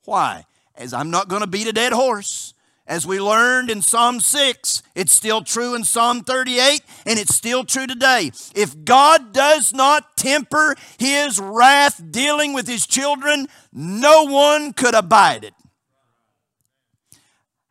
Why? 0.06 0.46
As 0.76 0.94
I'm 0.94 1.10
not 1.10 1.30
going 1.30 1.42
to 1.42 1.48
beat 1.48 1.68
a 1.68 1.74
dead 1.74 1.94
horse. 1.94 2.54
As 2.88 3.06
we 3.06 3.20
learned 3.20 3.70
in 3.70 3.82
Psalm 3.82 4.22
6, 4.22 4.82
it's 4.96 5.12
still 5.12 5.42
true 5.42 5.76
in 5.76 5.84
Psalm 5.84 6.24
38, 6.24 6.82
and 7.06 7.20
it's 7.20 7.36
still 7.36 7.66
true 7.66 7.86
today. 7.86 8.32
If 8.56 8.86
God 8.86 9.34
does 9.34 9.74
not 9.74 10.16
temper 10.16 10.74
his 10.98 11.38
wrath 11.38 12.02
dealing 12.12 12.54
with 12.54 12.66
his 12.66 12.88
children, 12.88 13.50
no 13.74 14.24
one 14.24 14.72
could 14.72 14.96
abide 14.96 15.44
it. 15.44 15.54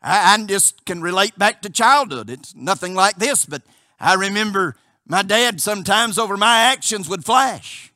I, 0.02 0.34
I 0.34 0.44
just 0.44 0.84
can 0.84 1.00
relate 1.00 1.38
back 1.38 1.62
to 1.62 1.70
childhood. 1.70 2.28
It's 2.28 2.54
nothing 2.54 2.94
like 2.94 3.16
this, 3.16 3.46
but 3.46 3.62
I 3.98 4.14
remember 4.14 4.76
my 5.06 5.22
dad 5.22 5.62
sometimes 5.62 6.18
over 6.18 6.36
my 6.36 6.58
actions 6.58 7.08
would 7.08 7.24
flash. 7.24 7.90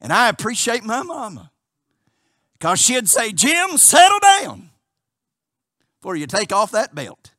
And 0.00 0.12
I 0.12 0.28
appreciate 0.28 0.82
my 0.82 1.04
mama 1.04 1.52
because 2.58 2.80
she'd 2.80 3.08
say, 3.08 3.30
Jim, 3.30 3.78
settle 3.78 4.18
down 4.18 4.70
before 6.04 6.16
you 6.16 6.26
take 6.26 6.52
off 6.52 6.72
that 6.72 6.94
belt. 6.94 7.30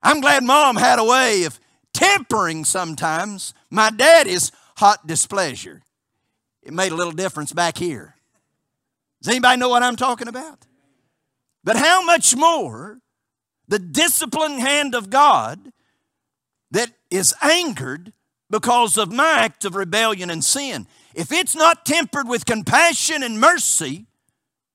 I'm 0.00 0.20
glad 0.20 0.44
mom 0.44 0.76
had 0.76 1.00
a 1.00 1.04
way 1.04 1.42
of 1.42 1.58
tempering 1.92 2.64
sometimes 2.64 3.52
my 3.68 3.90
daddy's 3.90 4.52
hot 4.76 5.08
displeasure. 5.08 5.82
It 6.62 6.72
made 6.72 6.92
a 6.92 6.94
little 6.94 7.12
difference 7.12 7.52
back 7.52 7.78
here. 7.78 8.14
Does 9.20 9.28
anybody 9.28 9.58
know 9.58 9.68
what 9.68 9.82
I'm 9.82 9.96
talking 9.96 10.28
about? 10.28 10.66
But 11.64 11.74
how 11.74 12.04
much 12.04 12.36
more 12.36 13.00
the 13.66 13.80
disciplined 13.80 14.60
hand 14.60 14.94
of 14.94 15.10
God 15.10 15.72
that 16.70 16.92
is 17.10 17.34
angered 17.42 18.12
because 18.48 18.96
of 18.96 19.10
my 19.10 19.40
act 19.40 19.64
of 19.64 19.74
rebellion 19.74 20.30
and 20.30 20.44
sin. 20.44 20.86
If 21.12 21.32
it's 21.32 21.56
not 21.56 21.84
tempered 21.84 22.28
with 22.28 22.46
compassion 22.46 23.24
and 23.24 23.40
mercy, 23.40 24.06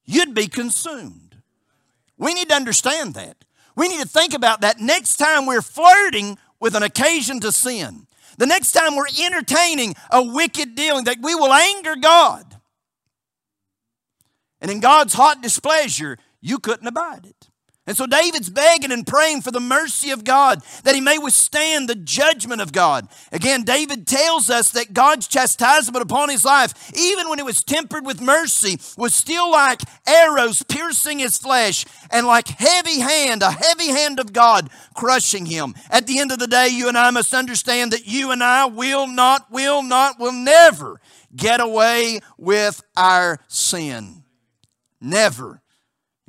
you'd 0.04 0.36
be 0.36 0.48
consumed. 0.48 1.31
We 2.22 2.36
need 2.36 2.50
to 2.50 2.56
understand 2.56 3.16
that. 3.16 3.36
We 3.76 3.90
need 3.90 4.00
to 4.00 4.08
think 4.08 4.36
about 4.36 4.62
that 4.62 4.80
next 4.80 5.18
time 5.18 5.48
we're 5.48 5.64
flirting 5.64 6.38
with 6.60 6.76
an 6.76 6.84
occasion 6.84 7.40
to 7.40 7.52
sin. 7.52 8.06
The 8.38 8.46
next 8.46 8.74
time 8.74 8.96
we're 8.96 9.08
entertaining 9.22 9.96
a 10.12 10.24
wicked 10.24 10.76
dealing, 10.76 11.06
that 11.06 11.18
we 11.20 11.34
will 11.34 11.52
anger 11.52 11.96
God. 11.96 12.46
And 14.62 14.70
in 14.70 14.80
God's 14.82 15.16
hot 15.16 15.42
displeasure, 15.42 16.20
you 16.40 16.60
couldn't 16.60 16.88
abide 16.88 17.26
it. 17.26 17.41
And 17.88 17.98
so 17.98 18.06
David's 18.06 18.50
begging 18.52 18.92
and 18.92 19.08
praying 19.08 19.42
for 19.42 19.50
the 19.50 19.60
mercy 19.60 20.12
of 20.12 20.24
God 20.24 20.62
that 20.84 20.94
he 20.94 21.02
may 21.02 21.18
withstand 21.18 21.90
the 21.90 21.96
judgment 21.96 22.62
of 22.62 22.72
God. 22.72 23.08
Again, 23.32 23.64
David 23.64 24.06
tells 24.06 24.52
us 24.52 24.70
that 24.72 24.94
God's 24.94 25.28
chastisement 25.28 26.04
upon 26.04 26.30
his 26.30 26.46
life, 26.46 26.92
even 26.96 27.28
when 27.28 27.40
it 27.40 27.46
was 27.46 27.64
tempered 27.64 28.06
with 28.06 28.22
mercy, 28.22 28.78
was 28.98 29.16
still 29.16 29.50
like 29.50 29.82
arrows 30.06 30.62
piercing 30.62 31.18
his 31.18 31.40
flesh 31.40 31.86
and 32.12 32.28
like 32.28 32.50
heavy 32.50 33.00
hand, 33.00 33.42
a 33.42 33.52
heavy 33.52 33.88
hand 33.88 34.20
of 34.20 34.32
God 34.32 34.70
crushing 34.94 35.48
him. 35.48 35.74
At 35.90 36.06
the 36.06 36.20
end 36.20 36.32
of 36.32 36.38
the 36.38 36.48
day, 36.48 36.68
you 36.68 36.88
and 36.88 36.98
I 36.98 37.10
must 37.10 37.34
understand 37.34 37.94
that 37.94 38.06
you 38.06 38.30
and 38.30 38.44
I 38.44 38.66
will 38.66 39.08
not, 39.08 39.50
will 39.50 39.82
not, 39.82 40.20
will 40.20 40.32
never 40.32 41.02
get 41.36 41.60
away 41.60 42.20
with 42.38 42.84
our 42.96 43.40
sin. 43.48 44.24
Never. 45.02 45.64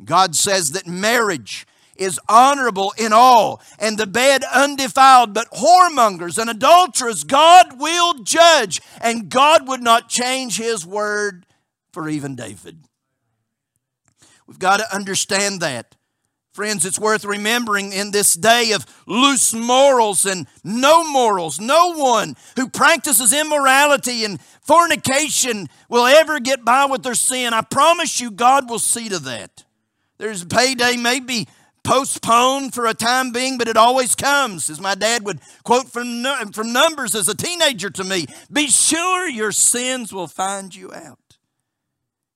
God 0.05 0.35
says 0.35 0.73
that 0.73 0.87
marriage 0.87 1.67
is 1.97 2.19
honorable 2.29 2.93
in 2.99 3.13
all, 3.13 3.61
and 3.79 3.99
the 3.99 4.07
bed 4.07 4.43
undefiled, 4.53 5.35
but 5.35 5.51
whoremongers 5.53 6.39
and 6.39 6.51
adulterers 6.51 7.25
God 7.25 7.79
will 7.79 8.15
judge, 8.23 8.81
and 9.01 9.29
God 9.29 9.69
would 9.69 9.83
not 9.83 10.09
change 10.09 10.59
his 10.59 10.87
word 10.87 11.47
for 11.93 12.09
even 12.09 12.35
David. 12.35 12.79
We've 14.47 14.59
got 14.59 14.79
to 14.79 14.95
understand 14.95 15.61
that. 15.61 15.97
Friends, 16.53 16.85
it's 16.85 16.99
worth 16.99 17.25
remembering 17.25 17.93
in 17.93 18.11
this 18.11 18.35
day 18.35 18.73
of 18.73 18.85
loose 19.07 19.55
morals 19.55 20.27
and 20.27 20.47
no 20.63 21.03
morals, 21.03 21.59
no 21.59 21.95
one 21.95 22.37
who 22.57 22.69
practices 22.69 23.33
immorality 23.33 24.23
and 24.23 24.39
fornication 24.61 25.69
will 25.89 26.05
ever 26.05 26.41
get 26.41 26.63
by 26.63 26.85
with 26.85 27.05
their 27.05 27.15
sin. 27.15 27.55
I 27.55 27.63
promise 27.63 28.21
you, 28.21 28.31
God 28.31 28.69
will 28.69 28.79
see 28.79 29.09
to 29.09 29.19
that. 29.21 29.65
There's 30.23 30.45
payday 30.45 30.97
may 30.99 31.19
be 31.19 31.49
postponed 31.83 32.75
for 32.75 32.87
a 32.87 32.95
time 32.95 33.33
being, 33.33 33.59
but 33.59 33.67
it 33.67 33.77
always 33.77 34.15
comes. 34.15 34.71
As 34.71 34.81
my 34.81 34.95
dad 34.95 35.25
would 35.25 35.41
quote 35.65 35.89
from, 35.89 36.25
from 36.53 36.73
Numbers 36.73 37.17
as 37.17 37.27
a 37.27 37.35
teenager 37.35 37.91
to 37.91 38.05
me 38.05 38.27
Be 38.53 38.69
sure 38.69 39.29
your 39.29 39.51
sins 39.51 40.13
will 40.13 40.29
find 40.29 40.73
you 40.73 40.95
out. 40.95 41.19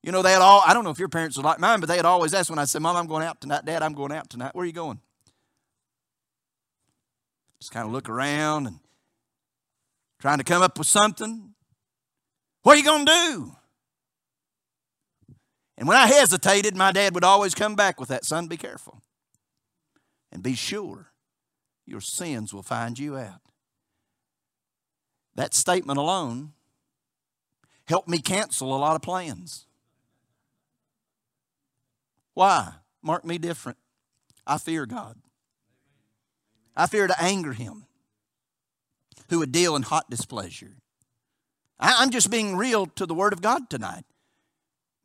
You 0.03 0.11
know, 0.11 0.21
they 0.23 0.33
had 0.33 0.43
all, 0.43 0.65
I 0.67 0.75
don't 0.75 0.83
know 0.83 0.91
if 0.91 0.99
your 0.99 1.09
parents 1.09 1.37
were 1.37 1.45
like 1.45 1.61
mine, 1.61 1.79
but 1.79 1.89
they 1.89 1.95
had 1.95 2.05
always 2.05 2.35
asked 2.35 2.51
when 2.51 2.59
I 2.59 2.65
said, 2.65 2.83
Mom, 2.83 2.97
I'm 2.97 3.07
going 3.07 3.23
out 3.23 3.41
tonight. 3.41 3.65
Dad, 3.65 3.85
I'm 3.85 3.95
going 3.95 4.11
out 4.11 4.29
tonight. 4.29 4.53
Where 4.53 4.65
are 4.65 4.67
you 4.67 4.73
going? 4.73 4.99
Just 7.61 7.71
kind 7.71 7.87
of 7.87 7.93
look 7.93 8.09
around 8.09 8.67
and 8.67 8.81
trying 10.19 10.39
to 10.39 10.45
come 10.45 10.61
up 10.61 10.77
with 10.77 10.89
something. 10.89 11.55
What 12.63 12.75
are 12.75 12.79
you 12.79 12.85
going 12.85 13.07
to 13.07 13.13
do? 13.13 13.56
And 15.79 15.87
when 15.87 15.97
I 15.97 16.07
hesitated, 16.07 16.77
my 16.77 16.93
dad 16.93 17.15
would 17.15 17.25
always 17.25 17.55
come 17.55 17.75
back 17.75 18.01
with 18.01 18.09
that 18.09 18.25
son, 18.25 18.47
be 18.47 18.57
careful. 18.57 19.03
And 20.33 20.43
be 20.43 20.55
sure 20.55 21.13
your 21.87 22.01
sins 22.01 22.53
will 22.53 22.63
find 22.63 22.99
you 22.99 23.17
out. 23.17 23.41
That 25.35 25.55
statement 25.55 25.99
alone 25.99 26.53
helped 27.87 28.09
me 28.09 28.19
cancel 28.19 28.75
a 28.75 28.79
lot 28.79 28.97
of 28.97 29.03
plans. 29.03 29.67
Why? 32.35 32.73
Mark 33.03 33.25
me 33.25 33.39
different. 33.39 33.79
I 34.47 34.59
fear 34.59 34.87
God. 34.87 35.17
I 36.75 36.87
fear 36.87 37.07
to 37.07 37.23
anger 37.23 37.53
him 37.53 37.87
who 39.29 39.39
would 39.39 39.53
deal 39.53 39.77
in 39.77 39.83
hot 39.83 40.11
displeasure. 40.11 40.77
I'm 41.79 42.11
just 42.11 42.31
being 42.31 42.57
real 42.57 42.87
to 42.87 43.07
the 43.07 43.15
Word 43.15 43.33
of 43.33 43.43
God 43.43 43.69
tonight. 43.69 44.05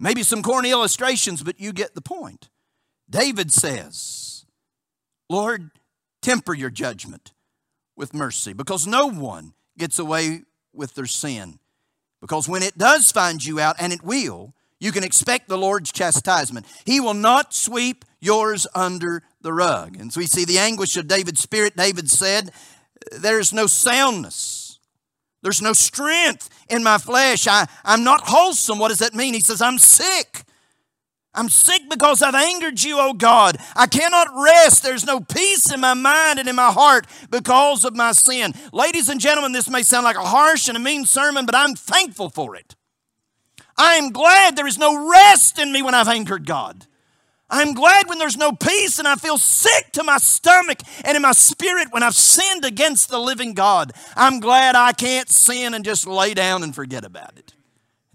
Maybe 0.01 0.23
some 0.23 0.41
corny 0.41 0.71
illustrations, 0.71 1.43
but 1.43 1.59
you 1.59 1.71
get 1.71 1.93
the 1.93 2.01
point. 2.01 2.49
David 3.07 3.53
says, 3.53 4.45
Lord, 5.29 5.69
temper 6.23 6.55
your 6.55 6.71
judgment 6.71 7.33
with 7.95 8.11
mercy 8.11 8.53
because 8.53 8.87
no 8.87 9.05
one 9.05 9.53
gets 9.77 9.99
away 9.99 10.41
with 10.73 10.95
their 10.95 11.05
sin. 11.05 11.59
Because 12.19 12.49
when 12.49 12.63
it 12.63 12.79
does 12.79 13.11
find 13.11 13.45
you 13.45 13.59
out, 13.59 13.75
and 13.79 13.93
it 13.93 14.03
will, 14.03 14.55
you 14.79 14.91
can 14.91 15.03
expect 15.03 15.47
the 15.47 15.57
Lord's 15.57 15.91
chastisement. 15.91 16.65
He 16.83 16.99
will 16.99 17.13
not 17.13 17.53
sweep 17.53 18.03
yours 18.19 18.65
under 18.73 19.21
the 19.41 19.53
rug. 19.53 19.95
And 19.99 20.11
so 20.11 20.19
we 20.19 20.25
see 20.25 20.45
the 20.45 20.57
anguish 20.57 20.97
of 20.97 21.07
David's 21.07 21.41
spirit. 21.41 21.77
David 21.77 22.09
said, 22.09 22.51
There's 23.11 23.53
no 23.53 23.67
soundness 23.67 24.60
there's 25.41 25.61
no 25.61 25.73
strength 25.73 26.49
in 26.69 26.83
my 26.83 26.97
flesh. 26.97 27.47
I, 27.47 27.67
I'm 27.83 28.03
not 28.03 28.21
wholesome. 28.23 28.79
What 28.79 28.89
does 28.89 28.99
that 28.99 29.13
mean? 29.13 29.33
He 29.33 29.39
says, 29.39 29.61
I'm 29.61 29.77
sick. 29.79 30.43
I'm 31.33 31.49
sick 31.49 31.83
because 31.89 32.21
I've 32.21 32.35
angered 32.35 32.83
you, 32.83 32.99
O 32.99 33.13
God. 33.13 33.57
I 33.75 33.87
cannot 33.87 34.27
rest. 34.35 34.83
There's 34.83 35.05
no 35.05 35.21
peace 35.21 35.71
in 35.71 35.79
my 35.79 35.93
mind 35.93 36.39
and 36.39 36.49
in 36.49 36.55
my 36.55 36.71
heart 36.71 37.07
because 37.29 37.85
of 37.85 37.95
my 37.95 38.11
sin. 38.11 38.53
Ladies 38.73 39.07
and 39.07 39.19
gentlemen, 39.19 39.53
this 39.53 39.69
may 39.69 39.81
sound 39.81 40.03
like 40.03 40.17
a 40.17 40.25
harsh 40.25 40.67
and 40.67 40.75
a 40.75 40.79
mean 40.79 41.05
sermon, 41.05 41.45
but 41.45 41.55
I'm 41.55 41.73
thankful 41.73 42.29
for 42.29 42.55
it. 42.55 42.75
I 43.77 43.95
am 43.95 44.11
glad 44.11 44.55
there 44.55 44.67
is 44.67 44.77
no 44.77 45.09
rest 45.09 45.57
in 45.57 45.71
me 45.71 45.81
when 45.81 45.95
I've 45.95 46.09
angered 46.09 46.45
God. 46.45 46.85
I'm 47.51 47.73
glad 47.73 48.07
when 48.07 48.17
there's 48.17 48.37
no 48.37 48.53
peace 48.53 48.97
and 48.97 49.07
I 49.07 49.15
feel 49.15 49.37
sick 49.37 49.91
to 49.91 50.03
my 50.03 50.17
stomach 50.17 50.79
and 51.03 51.17
in 51.17 51.21
my 51.21 51.33
spirit 51.33 51.89
when 51.91 52.01
I've 52.01 52.15
sinned 52.15 52.63
against 52.63 53.09
the 53.09 53.19
living 53.19 53.53
God. 53.53 53.91
I'm 54.15 54.39
glad 54.39 54.75
I 54.75 54.93
can't 54.93 55.29
sin 55.29 55.73
and 55.73 55.83
just 55.83 56.07
lay 56.07 56.33
down 56.33 56.63
and 56.63 56.73
forget 56.73 57.03
about 57.03 57.37
it. 57.37 57.53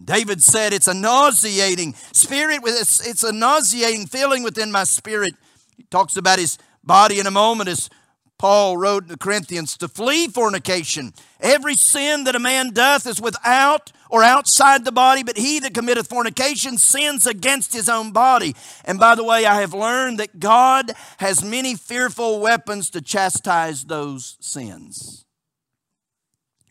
David 0.03 0.43
said 0.43 0.73
it's 0.73 0.89
a 0.89 0.95
nauseating 0.95 1.95
spirit 2.13 2.63
with 2.63 2.81
it's, 2.81 3.07
it's 3.07 3.25
a 3.25 3.33
nauseating 3.33 4.07
feeling 4.07 4.43
within 4.43 4.73
my 4.73 4.85
spirit. 4.85 5.35
He 5.77 5.85
talks 5.85 6.17
about 6.17 6.39
his 6.39 6.59
body 6.83 7.19
in 7.19 7.27
a 7.27 7.31
moment 7.31 7.69
as 7.69 7.91
Paul 8.39 8.79
wrote 8.79 9.05
in 9.05 9.09
the 9.09 9.19
Corinthians 9.19 9.77
to 9.79 9.89
flee 9.89 10.29
fornication. 10.29 11.13
Every 11.41 11.75
sin 11.75 12.25
that 12.25 12.35
a 12.35 12.39
man 12.39 12.71
doth 12.71 13.07
is 13.07 13.21
without 13.21 13.93
or 14.11 14.23
outside 14.23 14.85
the 14.85 14.93
body, 14.93 15.23
but 15.23 15.37
he 15.37 15.59
that 15.61 15.75
committeth 15.75 16.09
fornication 16.09 16.79
sins 16.79 17.27
against 17.27 17.73
his 17.73 17.89
own 17.89 18.13
body. 18.13 18.55
And 18.85 18.99
by 18.99 19.15
the 19.15 19.25
way, 19.25 19.47
I 19.47 19.61
have 19.61 19.75
learned 19.75 20.19
that 20.19 20.41
God 20.41 20.93
has 21.19 21.45
many 21.45 21.75
fearful 21.75 22.41
weapons 22.41 22.91
to 22.91 23.01
chastise 23.01 23.85
those 23.85 24.37
sins. 24.41 25.27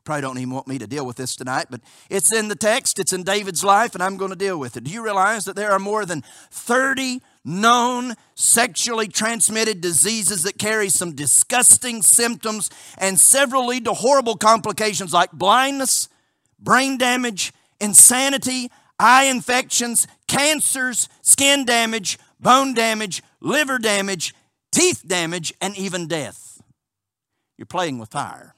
Probably 0.06 0.22
don't 0.22 0.38
even 0.38 0.54
want 0.54 0.68
me 0.68 0.78
to 0.78 0.86
deal 0.86 1.04
with 1.04 1.16
this 1.16 1.36
tonight, 1.36 1.66
but 1.72 1.82
it's 2.12 2.32
in 2.32 2.48
the 2.48 2.56
text, 2.56 3.00
it's 3.00 3.12
in 3.12 3.24
David's 3.24 3.64
life, 3.64 3.96
and 3.96 4.04
I'm 4.04 4.18
going 4.18 4.30
to 4.30 4.38
deal 4.38 4.60
with 4.60 4.78
it. 4.78 4.84
Do 4.84 4.92
you 4.92 5.04
realize 5.04 5.46
that 5.46 5.56
there 5.56 5.72
are 5.72 5.80
more 5.80 6.06
than 6.06 6.24
30 6.52 7.22
known 7.44 8.14
sexually 8.36 9.08
transmitted 9.08 9.82
diseases 9.82 10.44
that 10.44 10.60
carry 10.60 10.90
some 10.90 11.14
disgusting 11.14 12.04
symptoms, 12.04 12.70
and 13.00 13.20
several 13.20 13.66
lead 13.66 13.86
to 13.86 13.94
horrible 13.94 14.36
complications 14.36 15.12
like 15.12 15.32
blindness, 15.32 16.08
brain 16.66 16.98
damage, 16.98 17.54
insanity, 17.80 18.70
eye 19.00 19.26
infections, 19.26 20.08
cancers, 20.28 21.08
skin 21.22 21.64
damage, 21.64 22.20
bone 22.42 22.74
damage, 22.74 23.24
liver 23.40 23.78
damage, 23.78 24.36
teeth 24.74 25.04
damage, 25.08 25.54
and 25.62 25.78
even 25.78 26.08
death. 26.08 26.62
You're 27.58 27.66
playing 27.66 28.00
with 28.00 28.10
fire. 28.10 28.56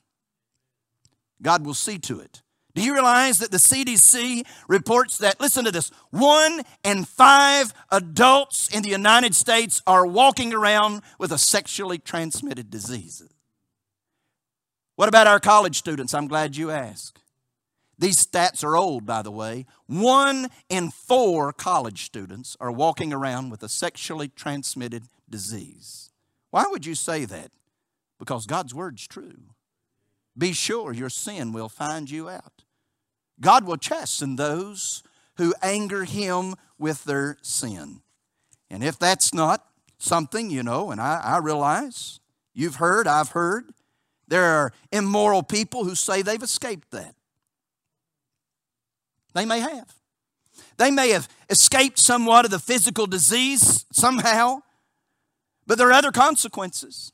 God 1.39 1.63
will 1.63 1.75
see 1.75 1.99
to 1.99 2.19
it. 2.19 2.41
Do 2.73 2.83
you 2.83 2.93
realize 2.93 3.39
that 3.39 3.51
the 3.51 3.57
CDC 3.57 4.45
reports 4.67 5.17
that, 5.17 5.39
listen 5.39 5.65
to 5.65 5.71
this, 5.71 5.91
one 6.11 6.61
in 6.83 7.05
five 7.05 7.73
adults 7.91 8.69
in 8.69 8.83
the 8.83 8.89
United 8.89 9.35
States 9.35 9.81
are 9.87 10.05
walking 10.05 10.53
around 10.53 11.01
with 11.19 11.31
a 11.31 11.39
sexually 11.39 11.97
transmitted 11.97 12.69
disease? 12.69 13.23
What 14.95 15.09
about 15.09 15.27
our 15.27 15.39
college 15.39 15.77
students? 15.77 16.13
I'm 16.13 16.27
glad 16.27 16.55
you 16.55 16.69
asked. 16.69 17.19
These 17.99 18.25
stats 18.25 18.63
are 18.63 18.75
old, 18.75 19.05
by 19.05 19.21
the 19.21 19.31
way. 19.31 19.65
One 19.87 20.49
in 20.69 20.91
four 20.91 21.51
college 21.51 22.05
students 22.05 22.55
are 22.59 22.71
walking 22.71 23.11
around 23.11 23.49
with 23.49 23.63
a 23.63 23.69
sexually 23.69 24.27
transmitted 24.29 25.03
disease. 25.29 26.11
Why 26.51 26.65
would 26.69 26.85
you 26.85 26.95
say 26.95 27.25
that? 27.25 27.51
Because 28.19 28.45
God's 28.45 28.73
word's 28.73 29.07
true. 29.07 29.39
Be 30.37 30.53
sure 30.53 30.93
your 30.93 31.09
sin 31.09 31.51
will 31.53 31.69
find 31.69 32.09
you 32.09 32.29
out. 32.29 32.63
God 33.39 33.65
will 33.65 33.77
chasten 33.77 34.35
those 34.35 35.03
who 35.37 35.53
anger 35.61 36.03
him 36.03 36.55
with 36.77 37.03
their 37.03 37.37
sin. 37.41 38.01
And 38.69 38.83
if 38.83 38.99
that's 38.99 39.33
not 39.33 39.65
something, 39.97 40.49
you 40.49 40.63
know, 40.63 40.91
and 40.91 41.01
I, 41.01 41.21
I, 41.23 41.37
realize 41.37 42.19
you've 42.53 42.75
heard, 42.75 43.07
I've 43.07 43.29
heard, 43.29 43.71
there 44.27 44.43
are 44.43 44.73
immoral 44.91 45.43
people 45.43 45.85
who 45.85 45.95
say 45.95 46.21
they've 46.21 46.41
escaped 46.41 46.91
that. 46.91 47.15
They 49.37 49.45
may 49.45 49.59
have. 49.59 49.93
They 50.77 50.89
may 50.89 51.11
have 51.11 51.29
escaped 51.47 51.99
somewhat 51.99 52.45
of 52.45 52.49
the 52.49 52.57
physical 52.57 53.05
disease 53.05 53.85
somehow, 53.91 54.61
but 55.67 55.77
there 55.77 55.89
are 55.89 55.93
other 55.93 56.11
consequences. 56.11 57.11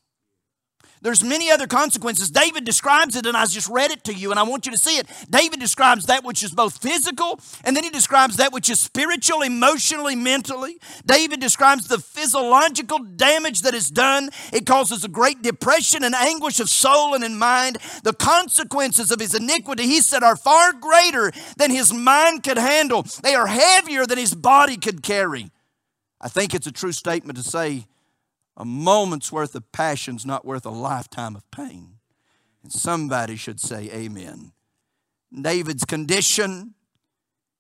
There's 1.03 1.22
many 1.22 1.51
other 1.51 1.67
consequences. 1.67 2.31
David 2.31 2.63
describes 2.63 3.17
it, 3.17 3.25
and 3.25 3.36
I 3.36 3.45
just 3.45 3.69
read 3.69 3.91
it 3.91 4.05
to 4.05 4.13
you, 4.13 4.31
and 4.31 4.39
I 4.39 4.43
want 4.43 4.65
you 4.65 4.72
to 4.72 4.77
see 4.77 4.98
it. 4.98 5.05
David 5.29 5.60
describes 5.60 6.05
that 6.05 6.24
which 6.24 6.41
is 6.41 6.51
both 6.51 6.81
physical, 6.81 7.41
and 7.65 7.75
then 7.75 7.83
he 7.83 7.89
describes 7.89 8.38
that 8.38 8.53
which 8.53 8.69
is 8.69 8.79
spiritual, 8.79 9.41
emotionally, 9.41 10.15
mentally. 10.15 10.77
David 11.05 11.41
describes 11.41 11.88
the 11.88 12.00
physiological 12.00 13.00
damage 13.00 13.63
that 13.63 13.74
is 13.74 13.89
done. 13.89 14.29
It 14.53 14.65
causes 14.65 15.03
a 15.03 15.10
great 15.10 15.41
depression 15.41 16.05
and 16.05 16.15
anguish 16.15 16.62
of 16.62 16.69
soul 16.69 17.13
and 17.13 17.24
in 17.24 17.38
mind. 17.38 17.79
The 18.03 18.13
consequences 18.13 19.12
of 19.12 19.19
his 19.19 19.36
iniquity, 19.36 19.83
he 19.83 20.00
said, 20.00 20.24
are 20.24 20.38
far 20.38 20.72
greater 20.72 21.33
than 21.57 21.69
his 21.69 21.93
mind 21.93 22.43
could 22.43 22.57
handle. 22.57 23.05
They 23.22 23.36
are 23.36 23.48
heavier 23.48 24.05
than 24.05 24.17
his 24.17 24.33
body 24.33 24.77
could 24.77 25.03
carry. 25.03 25.51
I 26.22 26.29
think 26.29 26.53
it's 26.53 26.67
a 26.67 26.72
true 26.72 26.93
statement 26.93 27.38
to 27.38 27.43
say 27.43 27.88
a 28.55 28.65
moment's 28.65 29.31
worth 29.31 29.55
of 29.55 29.72
passion's 29.72 30.25
not 30.25 30.45
worth 30.45 30.65
a 30.65 30.72
lifetime 30.72 31.36
of 31.36 31.50
pain. 31.51 31.98
And 32.62 32.72
somebody 32.72 33.36
should 33.36 33.60
say, 33.60 33.89
Amen. 33.91 34.51
David's 35.41 35.86
condition, 35.86 36.75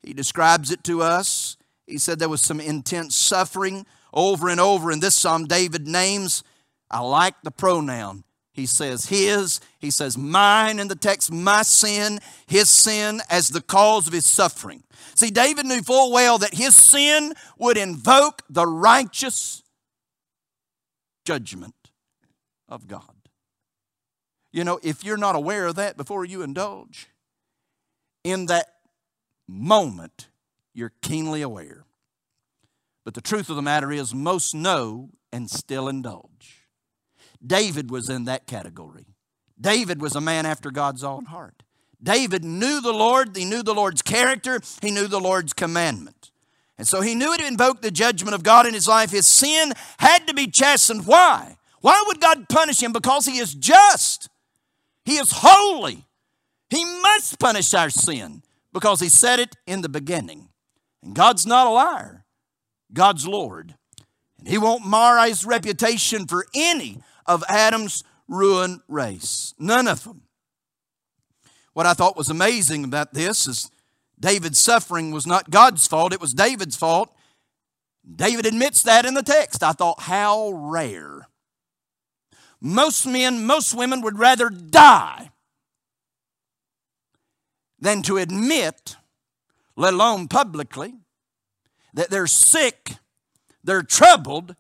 he 0.03 0.13
describes 0.13 0.71
it 0.71 0.83
to 0.85 1.01
us. 1.01 1.57
He 1.87 1.97
said 1.97 2.19
there 2.19 2.29
was 2.29 2.41
some 2.41 2.59
intense 2.59 3.15
suffering 3.15 3.85
over 4.13 4.49
and 4.49 4.59
over 4.59 4.91
in 4.91 4.99
this 4.99 5.15
psalm. 5.15 5.45
David 5.45 5.87
names, 5.87 6.43
I 6.89 6.99
like 6.99 7.35
the 7.43 7.51
pronoun. 7.51 8.23
He 8.53 8.67
says 8.67 9.07
his, 9.07 9.59
he 9.79 9.89
says 9.89 10.15
mine 10.15 10.77
in 10.77 10.87
the 10.87 10.95
text, 10.95 11.31
my 11.31 11.63
sin, 11.63 12.19
his 12.45 12.69
sin 12.69 13.19
as 13.27 13.49
the 13.49 13.61
cause 13.61 14.05
of 14.05 14.13
his 14.13 14.27
suffering. 14.27 14.83
See, 15.15 15.31
David 15.31 15.65
knew 15.65 15.81
full 15.81 16.11
well 16.11 16.37
that 16.37 16.53
his 16.53 16.75
sin 16.75 17.33
would 17.57 17.77
invoke 17.77 18.43
the 18.47 18.67
righteous 18.67 19.62
judgment 21.25 21.91
of 22.67 22.87
God. 22.87 23.29
You 24.51 24.63
know, 24.63 24.79
if 24.83 25.03
you're 25.03 25.17
not 25.17 25.35
aware 25.35 25.65
of 25.67 25.75
that 25.75 25.97
before 25.97 26.25
you 26.25 26.41
indulge, 26.43 27.07
in 28.23 28.45
that 28.47 28.67
moment, 29.47 30.29
you're 30.73 30.93
keenly 31.01 31.41
aware. 31.41 31.85
But 33.03 33.15
the 33.15 33.21
truth 33.21 33.49
of 33.49 33.55
the 33.55 33.61
matter 33.61 33.91
is, 33.91 34.13
most 34.13 34.53
know 34.55 35.09
and 35.31 35.49
still 35.49 35.87
indulge. 35.87 36.67
David 37.45 37.91
was 37.91 38.09
in 38.09 38.25
that 38.25 38.47
category. 38.47 39.07
David 39.59 40.01
was 40.01 40.15
a 40.15 40.21
man 40.21 40.45
after 40.45 40.71
God's 40.71 41.03
own 41.03 41.25
heart. 41.25 41.63
David 42.01 42.43
knew 42.43 42.81
the 42.81 42.93
Lord, 42.93 43.35
he 43.35 43.45
knew 43.45 43.63
the 43.63 43.73
Lord's 43.73 44.01
character, 44.01 44.61
he 44.81 44.91
knew 44.91 45.07
the 45.07 45.19
Lord's 45.19 45.53
commandment. 45.53 46.22
And 46.77 46.87
so 46.87 47.01
he 47.01 47.15
knew 47.15 47.33
it 47.33 47.41
invoked 47.41 47.81
the 47.81 47.91
judgment 47.91 48.33
of 48.35 48.43
God 48.43 48.65
in 48.65 48.73
his 48.73 48.87
life. 48.87 49.11
His 49.11 49.27
sin 49.27 49.73
had 49.99 50.27
to 50.27 50.33
be 50.33 50.47
chastened. 50.47 51.05
Why? 51.05 51.57
Why 51.81 52.03
would 52.07 52.19
God 52.19 52.49
punish 52.49 52.81
him? 52.81 52.93
Because 52.93 53.25
he 53.25 53.37
is 53.37 53.53
just, 53.53 54.29
he 55.05 55.17
is 55.17 55.31
holy. 55.31 56.05
He 56.69 56.83
must 56.83 57.39
punish 57.39 57.73
our 57.73 57.89
sin 57.89 58.41
because 58.71 58.99
he 58.99 59.09
said 59.09 59.39
it 59.39 59.55
in 59.67 59.81
the 59.81 59.89
beginning. 59.89 60.49
And 61.03 61.13
God's 61.13 61.45
not 61.45 61.67
a 61.67 61.69
liar, 61.69 62.25
God's 62.91 63.27
Lord. 63.27 63.75
And 64.39 64.47
he 64.47 64.57
won't 64.57 64.85
mar 64.85 65.23
his 65.27 65.45
reputation 65.45 66.25
for 66.25 66.45
any 66.55 67.01
of 67.25 67.43
Adam's 67.47 68.03
ruined 68.27 68.81
race. 68.87 69.53
None 69.59 69.87
of 69.87 70.03
them. 70.03 70.23
What 71.73 71.85
I 71.85 71.93
thought 71.93 72.17
was 72.17 72.29
amazing 72.29 72.83
about 72.83 73.13
this 73.13 73.47
is 73.47 73.69
David's 74.23 74.59
suffering 74.59 75.11
was 75.11 75.27
not 75.27 75.49
God's 75.49 75.85
fault, 75.85 76.13
it 76.13 76.21
was 76.21 76.33
David's 76.33 76.77
fault. 76.77 77.13
David 78.15 78.45
admits 78.45 78.81
that 78.83 79.05
in 79.05 79.15
the 79.15 79.21
text. 79.21 79.61
I 79.61 79.73
thought, 79.73 80.03
how 80.03 80.49
rare. 80.51 81.27
Most 82.61 83.05
men, 83.05 83.45
most 83.45 83.75
women 83.75 83.99
would 84.01 84.17
rather 84.17 84.49
die 84.49 85.31
than 87.77 88.01
to 88.03 88.15
admit, 88.15 88.95
let 89.75 89.93
alone 89.93 90.29
publicly, 90.29 90.93
that 91.93 92.09
they're 92.09 92.25
sick, 92.25 92.93
they're 93.61 93.83
troubled, 93.83 94.55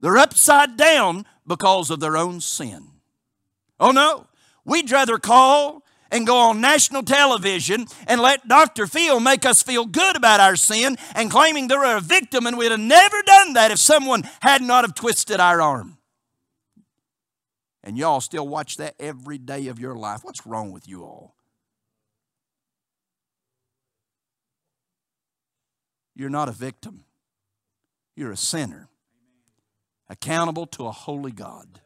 they're 0.00 0.18
upside 0.18 0.76
down 0.76 1.24
because 1.46 1.88
of 1.88 2.00
their 2.00 2.16
own 2.16 2.40
sin. 2.40 2.88
Oh 3.78 3.92
no, 3.92 4.26
we'd 4.64 4.90
rather 4.90 5.18
call 5.18 5.84
and 6.12 6.26
go 6.26 6.36
on 6.36 6.60
national 6.60 7.02
television 7.02 7.86
and 8.06 8.20
let 8.20 8.46
Dr. 8.46 8.86
Phil 8.86 9.18
make 9.18 9.44
us 9.44 9.62
feel 9.62 9.86
good 9.86 10.14
about 10.14 10.38
our 10.38 10.54
sin 10.54 10.96
and 11.16 11.30
claiming 11.30 11.66
they're 11.66 11.96
a 11.96 12.00
victim, 12.00 12.46
and 12.46 12.56
we'd 12.56 12.70
have 12.70 12.78
never 12.78 13.20
done 13.22 13.54
that 13.54 13.72
if 13.72 13.78
someone 13.78 14.22
had 14.40 14.62
not 14.62 14.84
have 14.84 14.94
twisted 14.94 15.40
our 15.40 15.60
arm. 15.60 15.98
And 17.82 17.98
y'all 17.98 18.20
still 18.20 18.46
watch 18.46 18.76
that 18.76 18.94
every 19.00 19.38
day 19.38 19.66
of 19.66 19.80
your 19.80 19.96
life. 19.96 20.20
What's 20.22 20.46
wrong 20.46 20.70
with 20.70 20.86
you 20.86 21.02
all? 21.02 21.34
You're 26.14 26.30
not 26.30 26.48
a 26.48 26.52
victim. 26.52 27.04
You're 28.14 28.32
a 28.32 28.36
sinner, 28.36 28.88
accountable 30.08 30.66
to 30.66 30.86
a 30.86 30.92
holy 30.92 31.32
God. 31.32 31.80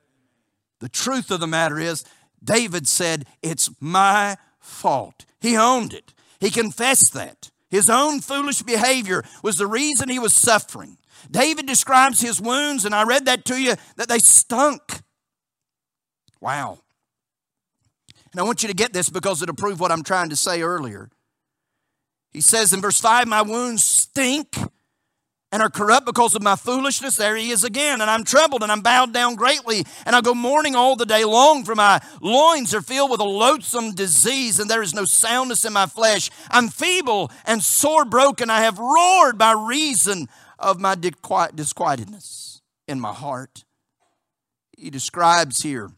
The 0.80 0.88
truth 0.88 1.30
of 1.30 1.38
the 1.40 1.46
matter 1.46 1.78
is, 1.78 2.04
David 2.42 2.86
said, 2.86 3.26
It's 3.42 3.70
my 3.80 4.36
fault. 4.58 5.24
He 5.40 5.56
owned 5.56 5.92
it, 5.92 6.12
he 6.40 6.50
confessed 6.50 7.12
that. 7.14 7.50
His 7.68 7.90
own 7.90 8.20
foolish 8.20 8.62
behavior 8.62 9.24
was 9.42 9.56
the 9.56 9.66
reason 9.66 10.08
he 10.08 10.20
was 10.20 10.32
suffering. 10.32 10.98
David 11.30 11.66
describes 11.66 12.20
his 12.20 12.40
wounds, 12.40 12.84
and 12.84 12.94
I 12.94 13.02
read 13.02 13.26
that 13.26 13.44
to 13.46 13.60
you, 13.60 13.74
that 13.96 14.08
they 14.08 14.20
stunk. 14.20 15.02
Wow. 16.40 16.78
And 18.30 18.40
I 18.40 18.44
want 18.44 18.62
you 18.62 18.68
to 18.68 18.74
get 18.74 18.92
this 18.92 19.08
because 19.08 19.42
it'll 19.42 19.54
prove 19.54 19.80
what 19.80 19.90
I'm 19.90 20.04
trying 20.04 20.30
to 20.30 20.36
say 20.36 20.62
earlier. 20.62 21.10
He 22.32 22.40
says 22.40 22.72
in 22.72 22.80
verse 22.80 23.00
5, 23.00 23.26
My 23.26 23.42
wounds 23.42 23.82
stink 23.82 24.56
and 25.56 25.62
are 25.62 25.70
corrupt 25.70 26.04
because 26.04 26.34
of 26.34 26.42
my 26.42 26.54
foolishness, 26.54 27.16
there 27.16 27.34
he 27.34 27.50
is 27.50 27.64
again. 27.64 28.02
And 28.02 28.10
I'm 28.10 28.24
troubled 28.24 28.62
and 28.62 28.70
I'm 28.70 28.82
bowed 28.82 29.14
down 29.14 29.36
greatly. 29.36 29.86
And 30.04 30.14
I 30.14 30.20
go 30.20 30.34
mourning 30.34 30.76
all 30.76 30.96
the 30.96 31.06
day 31.06 31.24
long, 31.24 31.64
for 31.64 31.74
my 31.74 32.02
loins 32.20 32.74
are 32.74 32.82
filled 32.82 33.10
with 33.10 33.20
a 33.20 33.24
loathsome 33.24 33.94
disease, 33.94 34.60
and 34.60 34.68
there 34.68 34.82
is 34.82 34.92
no 34.92 35.06
soundness 35.06 35.64
in 35.64 35.72
my 35.72 35.86
flesh. 35.86 36.28
I'm 36.50 36.68
feeble 36.68 37.30
and 37.46 37.62
sore 37.62 38.04
broken. 38.04 38.50
I 38.50 38.60
have 38.64 38.78
roared 38.78 39.38
by 39.38 39.52
reason 39.52 40.28
of 40.58 40.78
my 40.78 40.94
disquietedness 40.94 42.60
in 42.86 43.00
my 43.00 43.14
heart. 43.14 43.64
He 44.76 44.90
describes 44.90 45.62
here 45.62 45.88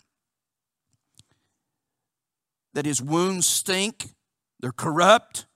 that 2.75 2.87
his 2.87 3.03
wounds 3.03 3.49
stink, 3.49 4.11
they're 4.61 4.71
corrupt, 4.71 5.47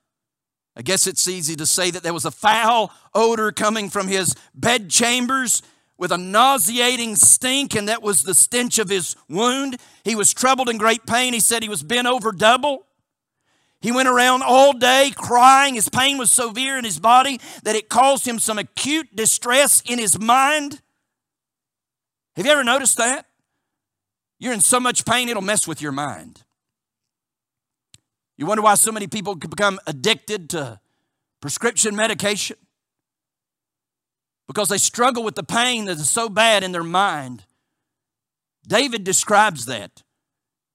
I 0.76 0.82
guess 0.82 1.06
it's 1.06 1.28
easy 1.28 1.54
to 1.56 1.66
say 1.66 1.90
that 1.90 2.02
there 2.02 2.14
was 2.14 2.24
a 2.24 2.30
foul 2.30 2.92
odor 3.14 3.52
coming 3.52 3.90
from 3.90 4.08
his 4.08 4.34
bed 4.54 4.88
chambers 4.88 5.62
with 5.98 6.10
a 6.10 6.18
nauseating 6.18 7.14
stink, 7.14 7.76
and 7.76 7.88
that 7.88 8.02
was 8.02 8.22
the 8.22 8.34
stench 8.34 8.78
of 8.78 8.88
his 8.88 9.14
wound. 9.28 9.78
He 10.02 10.14
was 10.14 10.32
troubled 10.32 10.68
in 10.68 10.78
great 10.78 11.06
pain. 11.06 11.32
He 11.32 11.40
said 11.40 11.62
he 11.62 11.68
was 11.68 11.82
bent 11.82 12.06
over 12.06 12.32
double. 12.32 12.86
He 13.80 13.92
went 13.92 14.08
around 14.08 14.42
all 14.42 14.72
day 14.72 15.12
crying. 15.14 15.74
His 15.74 15.88
pain 15.88 16.16
was 16.16 16.30
so 16.30 16.48
severe 16.48 16.78
in 16.78 16.84
his 16.84 16.98
body 16.98 17.40
that 17.64 17.76
it 17.76 17.88
caused 17.88 18.26
him 18.26 18.38
some 18.38 18.58
acute 18.58 19.14
distress 19.14 19.82
in 19.84 19.98
his 19.98 20.18
mind. 20.18 20.80
Have 22.36 22.46
you 22.46 22.52
ever 22.52 22.64
noticed 22.64 22.96
that? 22.96 23.26
You're 24.38 24.54
in 24.54 24.60
so 24.60 24.80
much 24.80 25.04
pain, 25.04 25.28
it'll 25.28 25.42
mess 25.42 25.68
with 25.68 25.82
your 25.82 25.92
mind. 25.92 26.42
You 28.36 28.46
wonder 28.46 28.62
why 28.62 28.74
so 28.74 28.92
many 28.92 29.06
people 29.06 29.34
become 29.34 29.78
addicted 29.86 30.50
to 30.50 30.80
prescription 31.40 31.94
medication? 31.94 32.56
Because 34.46 34.68
they 34.68 34.78
struggle 34.78 35.22
with 35.22 35.34
the 35.34 35.42
pain 35.42 35.84
that 35.86 35.98
is 35.98 36.10
so 36.10 36.28
bad 36.28 36.62
in 36.64 36.72
their 36.72 36.82
mind. 36.82 37.44
David 38.66 39.04
describes 39.04 39.66
that. 39.66 40.02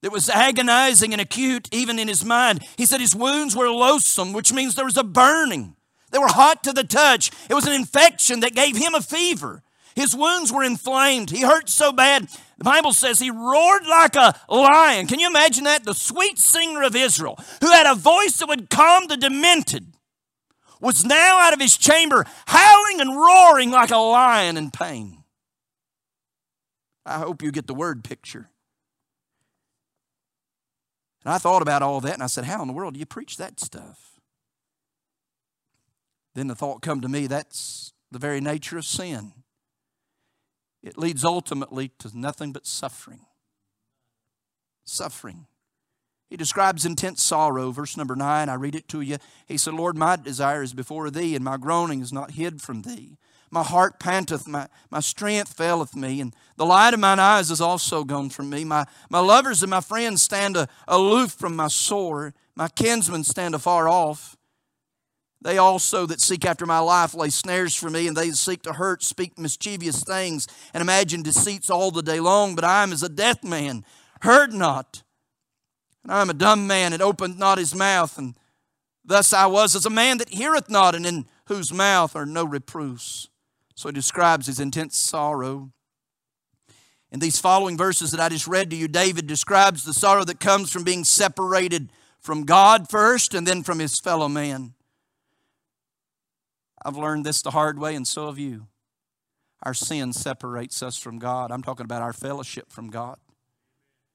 It 0.04 0.12
was 0.12 0.30
agonizing 0.30 1.12
and 1.12 1.22
acute 1.22 1.68
even 1.72 2.00
in 2.00 2.08
his 2.08 2.24
mind. 2.24 2.64
He 2.78 2.86
said 2.86 3.02
his 3.02 3.16
wounds 3.16 3.56
were 3.56 3.70
loathsome, 3.70 4.32
which 4.32 4.54
means 4.54 4.76
there 4.76 4.86
was 4.86 4.98
a 4.98 5.04
burning. 5.04 5.76
They 6.12 6.20
were 6.20 6.28
hot 6.28 6.64
to 6.64 6.72
the 6.72 6.84
touch. 6.84 7.32
It 7.50 7.54
was 7.54 7.66
an 7.66 7.74
infection 7.74 8.40
that 8.42 8.56
gave 8.56 8.78
him 8.78 8.94
a 8.94 9.02
fever. 9.02 9.64
His 9.96 10.16
wounds 10.16 10.54
were 10.54 10.64
inflamed. 10.64 11.32
He 11.32 11.42
hurt 11.42 11.70
so 11.70 11.92
bad. 11.92 12.30
The 12.58 12.64
Bible 12.64 12.92
says 12.92 13.20
he 13.20 13.30
roared 13.30 13.86
like 13.86 14.16
a 14.16 14.34
lion. 14.50 15.06
Can 15.06 15.20
you 15.20 15.28
imagine 15.28 15.66
that? 15.66 15.84
The 15.84 15.94
sweet 15.94 16.40
singer 16.40 16.82
of 16.82 16.96
Israel, 16.96 17.40
who 17.62 17.70
had 17.70 17.86
a 17.86 17.96
voice 17.96 18.38
that 18.38 18.50
would 18.50 18.70
calm 18.70 19.08
the 19.08 19.18
demented, 19.18 19.94
was 20.82 21.06
now 21.06 21.40
out 21.40 21.54
of 21.54 21.60
his 21.60 21.78
chamber 21.78 22.26
howling 22.48 23.00
and 23.00 23.16
roaring 23.16 23.70
like 23.70 23.92
a 23.92 23.98
lion 23.98 24.58
in 24.58 24.72
pain. 24.72 25.24
I 27.06 27.20
hope 27.20 27.42
you 27.42 27.52
get 27.52 27.68
the 27.68 27.74
word 27.76 28.04
picture. 28.04 28.50
And 31.24 31.34
I 31.34 31.38
thought 31.38 31.62
about 31.62 31.82
all 31.82 32.02
that 32.02 32.14
and 32.14 32.24
I 32.24 32.28
said, 32.28 32.46
How 32.46 32.62
in 32.62 32.68
the 32.68 32.74
world 32.74 32.96
do 32.96 33.00
you 33.00 33.06
preach 33.06 33.38
that 33.38 33.60
stuff? 33.60 34.20
Then 36.34 36.48
the 36.48 36.56
thought 36.56 36.82
come 36.82 37.02
to 37.02 37.10
me 37.10 37.28
that's 37.28 37.94
the 38.12 38.20
very 38.20 38.42
nature 38.42 38.78
of 38.78 38.86
sin 38.86 39.34
it 40.88 40.98
leads 40.98 41.24
ultimately 41.24 41.92
to 42.00 42.18
nothing 42.18 42.52
but 42.52 42.66
suffering. 42.66 43.22
suffering. 44.86 45.46
He 46.30 46.38
describes 46.38 46.86
intense 46.86 47.24
sorrow. 47.24 47.72
Verse 47.72 47.96
number 47.96 48.16
nine, 48.16 48.50
I 48.50 48.56
read 48.56 48.76
it 48.76 48.88
to 48.90 49.02
you. 49.02 49.18
He 49.46 49.58
said, 49.58 49.74
Lord, 49.74 49.98
my 49.98 50.16
desire 50.16 50.62
is 50.62 50.74
before 50.74 51.10
thee, 51.10 51.36
and 51.36 51.44
my 51.44 51.58
groaning 51.58 52.02
is 52.02 52.12
not 52.12 52.32
hid 52.32 52.62
from 52.62 52.82
thee. 52.82 53.18
My 53.50 53.64
heart 53.64 54.00
panteth, 54.00 54.48
my, 54.48 54.68
my 54.90 55.00
strength 55.00 55.54
faileth 55.54 55.96
me, 55.96 56.20
and 56.20 56.36
the 56.58 56.66
light 56.66 56.94
of 56.94 57.00
mine 57.00 57.20
eyes 57.20 57.50
is 57.50 57.62
also 57.62 58.04
gone 58.04 58.30
from 58.30 58.50
me. 58.50 58.66
My, 58.66 58.86
my 59.10 59.20
lovers 59.20 59.64
and 59.64 59.70
my 59.70 59.80
friends 59.80 60.22
stand 60.22 60.58
a, 60.58 60.68
aloof 60.88 61.32
from 61.32 61.56
my 61.56 61.70
sore. 61.70 62.34
My 62.56 62.68
kinsmen 62.68 63.24
stand 63.24 63.56
afar 63.56 63.88
off. 63.88 64.37
They 65.42 65.58
also 65.58 66.06
that 66.08 66.20
seek 66.20 66.46
after 66.46 66.66
my 66.66 66.80
life 66.80 67.14
lay 67.14 67.30
snares 67.30 67.76
for 67.76 67.90
me, 67.90 68.08
and 68.08 68.18
they 68.18 68.30
that 68.30 68.36
seek 68.38 68.64
to 68.64 68.74
hurt 68.74 69.04
speak 69.04 69.38
mischievous 69.38 70.04
things, 70.04 70.48
and 70.74 70.82
imagine 70.82 71.22
deceits 71.22 71.70
all 71.70 71.92
the 71.92 72.02
day 72.02 72.20
long. 72.20 72.56
But 72.56 72.64
I 72.64 72.84
am 72.84 72.92
as 72.92 73.04
a 73.04 73.10
deaf 73.10 73.44
man, 73.44 73.86
heard 74.22 74.54
not 74.54 75.04
and 76.08 76.16
I 76.16 76.22
am 76.22 76.30
a 76.30 76.34
dumb 76.34 76.68
man 76.68 76.94
and 76.94 77.02
opened 77.02 77.38
not 77.38 77.58
his 77.58 77.76
mouth. 77.76 78.18
And 78.18 78.36
thus 79.04 79.34
I 79.34 79.46
was 79.46 79.76
as 79.76 79.86
a 79.86 79.90
man 79.90 80.20
that 80.20 80.30
heareth 80.30 80.70
not, 80.70 80.96
and 80.96 81.06
in 81.06 81.26
whose 81.48 81.74
mouth 81.74 82.16
are 82.16 82.26
no 82.26 82.46
reproofs. 82.46 83.28
So 83.76 83.90
he 83.90 83.94
describes 83.94 84.48
his 84.48 84.62
intense 84.62 84.98
sorrow. 84.98 85.72
In 87.12 87.20
these 87.20 87.40
following 87.40 87.76
verses 87.76 88.12
that 88.12 88.22
I 88.22 88.30
just 88.30 88.48
read 88.48 88.70
to 88.70 88.78
you, 88.78 88.88
David 88.88 89.28
describes 89.28 89.84
the 89.84 89.94
sorrow 89.94 90.24
that 90.24 90.40
comes 90.40 90.72
from 90.72 90.86
being 90.86 91.04
separated 91.04 91.92
from 92.22 92.46
God 92.46 92.90
first 92.90 93.34
and 93.34 93.46
then 93.46 93.62
from 93.62 93.80
his 93.80 94.00
fellow 94.00 94.30
man. 94.30 94.76
I've 96.88 96.96
learned 96.96 97.26
this 97.26 97.42
the 97.42 97.52
hard 97.52 97.78
way, 97.80 97.96
and 97.96 98.08
so 98.08 98.28
have 98.28 98.40
you. 98.40 98.68
Our 99.62 99.74
sin 99.74 100.14
separates 100.14 100.82
us 100.82 100.98
from 100.98 101.20
God. 101.20 101.52
I'm 101.52 101.62
talking 101.62 101.84
about 101.84 102.02
our 102.02 102.14
fellowship 102.14 102.72
from 102.72 102.90
God. 102.90 103.18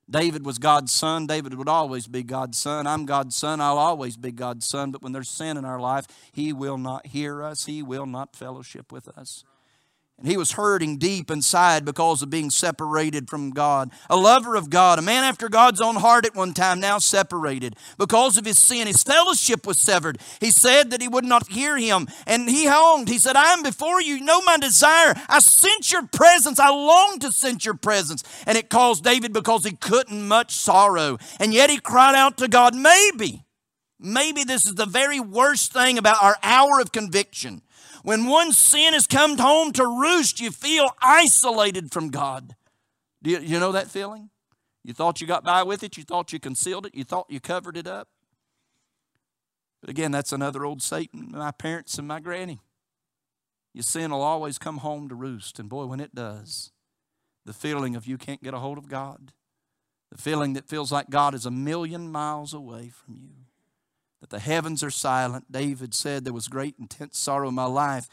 David 0.08 0.46
was 0.46 0.56
God's 0.56 0.90
son. 0.90 1.26
David 1.26 1.52
would 1.52 1.68
always 1.68 2.06
be 2.06 2.22
God's 2.22 2.56
son. 2.56 2.86
I'm 2.86 3.04
God's 3.04 3.36
son. 3.36 3.60
I'll 3.60 3.76
always 3.76 4.16
be 4.16 4.32
God's 4.32 4.64
son. 4.64 4.90
But 4.90 5.02
when 5.02 5.12
there's 5.12 5.28
sin 5.28 5.58
in 5.58 5.66
our 5.66 5.78
life, 5.78 6.06
He 6.32 6.54
will 6.54 6.78
not 6.78 7.08
hear 7.08 7.42
us, 7.42 7.66
He 7.66 7.82
will 7.82 8.06
not 8.06 8.34
fellowship 8.34 8.90
with 8.90 9.06
us. 9.06 9.44
And 10.18 10.30
he 10.30 10.36
was 10.36 10.52
hurting 10.52 10.98
deep 10.98 11.32
inside 11.32 11.84
because 11.84 12.22
of 12.22 12.30
being 12.30 12.50
separated 12.50 13.28
from 13.28 13.50
God. 13.50 13.90
A 14.08 14.16
lover 14.16 14.54
of 14.54 14.70
God, 14.70 15.00
a 15.00 15.02
man 15.02 15.24
after 15.24 15.48
God's 15.48 15.80
own 15.80 15.96
heart 15.96 16.24
at 16.24 16.36
one 16.36 16.54
time, 16.54 16.78
now 16.78 16.98
separated. 16.98 17.74
Because 17.98 18.36
of 18.36 18.44
his 18.44 18.58
sin, 18.58 18.86
his 18.86 19.02
fellowship 19.02 19.66
was 19.66 19.80
severed. 19.80 20.20
He 20.38 20.52
said 20.52 20.90
that 20.90 21.02
he 21.02 21.08
would 21.08 21.24
not 21.24 21.48
hear 21.48 21.76
him. 21.76 22.06
And 22.24 22.48
he 22.48 22.66
hunged. 22.66 23.08
He 23.08 23.18
said, 23.18 23.34
I 23.34 23.52
am 23.52 23.64
before 23.64 24.00
you. 24.00 24.14
You 24.14 24.24
know 24.24 24.42
my 24.42 24.58
desire. 24.58 25.14
I 25.28 25.40
sense 25.40 25.90
your 25.90 26.06
presence. 26.06 26.60
I 26.60 26.68
long 26.68 27.18
to 27.20 27.32
sense 27.32 27.64
your 27.64 27.74
presence. 27.74 28.22
And 28.46 28.56
it 28.56 28.70
caused 28.70 29.02
David 29.02 29.32
because 29.32 29.64
he 29.64 29.72
couldn't 29.72 30.28
much 30.28 30.52
sorrow. 30.52 31.18
And 31.40 31.52
yet 31.52 31.68
he 31.68 31.78
cried 31.78 32.14
out 32.14 32.36
to 32.36 32.46
God, 32.46 32.76
maybe. 32.76 33.44
Maybe 33.98 34.44
this 34.44 34.66
is 34.66 34.74
the 34.74 34.86
very 34.86 35.18
worst 35.18 35.72
thing 35.72 35.98
about 35.98 36.22
our 36.22 36.36
hour 36.42 36.80
of 36.80 36.92
conviction 36.92 37.62
when 38.02 38.26
one 38.26 38.52
sin 38.52 38.94
has 38.94 39.06
come 39.06 39.38
home 39.38 39.72
to 39.72 39.86
roost, 39.86 40.40
you 40.40 40.50
feel 40.50 40.90
isolated 41.00 41.92
from 41.92 42.10
God. 42.10 42.56
Do 43.22 43.30
you, 43.30 43.38
you 43.38 43.60
know 43.60 43.72
that 43.72 43.88
feeling? 43.88 44.30
You 44.84 44.92
thought 44.92 45.20
you 45.20 45.26
got 45.26 45.44
by 45.44 45.62
with 45.62 45.82
it, 45.82 45.96
you 45.96 46.02
thought 46.02 46.32
you 46.32 46.40
concealed 46.40 46.86
it, 46.86 46.94
you 46.94 47.04
thought 47.04 47.26
you 47.28 47.40
covered 47.40 47.76
it 47.76 47.86
up. 47.86 48.08
But 49.80 49.90
again, 49.90 50.10
that's 50.10 50.32
another 50.32 50.64
old 50.64 50.82
Satan, 50.82 51.28
my 51.32 51.52
parents 51.52 51.98
and 51.98 52.06
my 52.06 52.20
granny. 52.20 52.60
Your 53.74 53.82
sin 53.82 54.10
will 54.10 54.22
always 54.22 54.58
come 54.58 54.78
home 54.78 55.08
to 55.08 55.14
roost. 55.14 55.58
And 55.58 55.68
boy, 55.68 55.86
when 55.86 56.00
it 56.00 56.14
does, 56.14 56.72
the 57.46 57.52
feeling 57.52 57.96
of 57.96 58.06
you 58.06 58.18
can't 58.18 58.42
get 58.42 58.54
a 58.54 58.58
hold 58.58 58.78
of 58.78 58.88
God, 58.88 59.32
the 60.10 60.18
feeling 60.18 60.52
that 60.54 60.68
feels 60.68 60.92
like 60.92 61.10
God 61.10 61.34
is 61.34 61.46
a 61.46 61.50
million 61.50 62.10
miles 62.10 62.52
away 62.52 62.90
from 62.90 63.18
you 63.22 63.41
that 64.22 64.30
the 64.30 64.38
heavens 64.38 64.84
are 64.84 64.90
silent. 64.90 65.50
David 65.50 65.92
said 65.92 66.24
there 66.24 66.32
was 66.32 66.46
great 66.46 66.76
intense 66.78 67.18
sorrow 67.18 67.48
in 67.48 67.54
my 67.56 67.66
life 67.66 68.08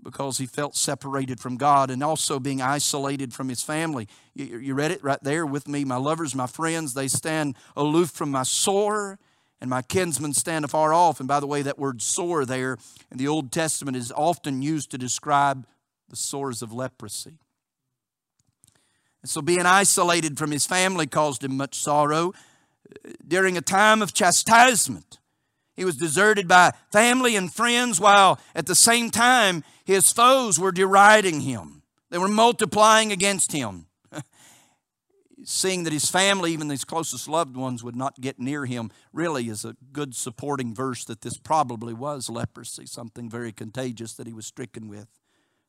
because 0.00 0.38
he 0.38 0.46
felt 0.46 0.76
separated 0.76 1.40
from 1.40 1.56
God 1.56 1.90
and 1.90 2.04
also 2.04 2.38
being 2.38 2.62
isolated 2.62 3.34
from 3.34 3.48
his 3.48 3.60
family. 3.60 4.06
You, 4.32 4.58
you, 4.58 4.74
read 4.74 4.92
it 4.92 5.02
right 5.02 5.22
there 5.22 5.44
with 5.44 5.66
me. 5.66 5.84
My 5.84 5.96
lovers, 5.96 6.36
my 6.36 6.46
friends, 6.46 6.94
they 6.94 7.08
stand 7.08 7.56
aloof 7.76 8.10
from 8.10 8.30
my 8.30 8.44
sore, 8.44 9.18
and 9.60 9.68
my 9.68 9.82
kinsmen 9.82 10.34
stand 10.34 10.64
afar 10.64 10.94
off. 10.94 11.18
And 11.18 11.28
by 11.28 11.40
the 11.40 11.48
way, 11.48 11.62
that 11.62 11.80
word 11.80 12.00
sore 12.00 12.46
there 12.46 12.78
in 13.10 13.18
the 13.18 13.26
Old 13.26 13.50
Testament 13.50 13.96
is 13.96 14.12
often 14.12 14.62
used 14.62 14.92
to 14.92 14.98
describe 14.98 15.66
the 16.08 16.16
sores 16.16 16.62
of 16.62 16.72
leprosy. 16.72 17.40
And 19.20 19.28
so 19.28 19.42
being 19.42 19.66
isolated 19.66 20.38
from 20.38 20.52
his 20.52 20.64
family 20.64 21.08
caused 21.08 21.42
him 21.42 21.56
much 21.56 21.74
sorrow 21.74 22.32
during 23.26 23.56
a 23.56 23.60
time 23.60 24.00
of 24.00 24.14
chastisement. 24.14 25.19
He 25.80 25.86
was 25.86 25.96
deserted 25.96 26.46
by 26.46 26.74
family 26.92 27.36
and 27.36 27.50
friends 27.50 27.98
while 27.98 28.38
at 28.54 28.66
the 28.66 28.74
same 28.74 29.08
time 29.08 29.64
his 29.82 30.12
foes 30.12 30.60
were 30.60 30.72
deriding 30.72 31.40
him. 31.40 31.80
They 32.10 32.18
were 32.18 32.28
multiplying 32.28 33.12
against 33.12 33.52
him. 33.52 33.86
Seeing 35.42 35.84
that 35.84 35.92
his 35.94 36.10
family, 36.10 36.52
even 36.52 36.68
his 36.68 36.84
closest 36.84 37.28
loved 37.28 37.56
ones, 37.56 37.82
would 37.82 37.96
not 37.96 38.20
get 38.20 38.38
near 38.38 38.66
him, 38.66 38.90
really 39.10 39.48
is 39.48 39.64
a 39.64 39.74
good 39.90 40.14
supporting 40.14 40.74
verse 40.74 41.02
that 41.06 41.22
this 41.22 41.38
probably 41.38 41.94
was 41.94 42.28
leprosy, 42.28 42.84
something 42.84 43.30
very 43.30 43.50
contagious 43.50 44.12
that 44.16 44.26
he 44.26 44.34
was 44.34 44.44
stricken 44.44 44.86
with. 44.86 45.08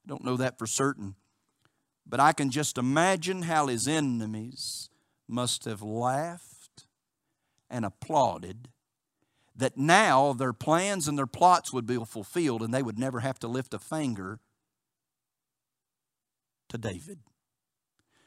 I 0.03 0.09
don't 0.09 0.25
know 0.25 0.35
that 0.35 0.59
for 0.59 0.67
certain. 0.67 1.15
But 2.05 2.19
I 2.19 2.33
can 2.33 2.49
just 2.49 2.77
imagine 2.77 3.43
how 3.43 3.67
his 3.67 3.87
enemies 3.87 4.89
must 5.29 5.63
have 5.63 5.81
laughed 5.81 6.85
and 7.69 7.85
applauded 7.85 8.67
that 9.61 9.77
now 9.77 10.33
their 10.33 10.53
plans 10.53 11.07
and 11.07 11.15
their 11.15 11.27
plots 11.27 11.71
would 11.71 11.85
be 11.85 11.95
fulfilled 12.03 12.63
and 12.63 12.73
they 12.73 12.81
would 12.81 12.97
never 12.97 13.19
have 13.19 13.37
to 13.37 13.47
lift 13.47 13.75
a 13.75 13.79
finger 13.79 14.39
to 16.67 16.79
David. 16.79 17.19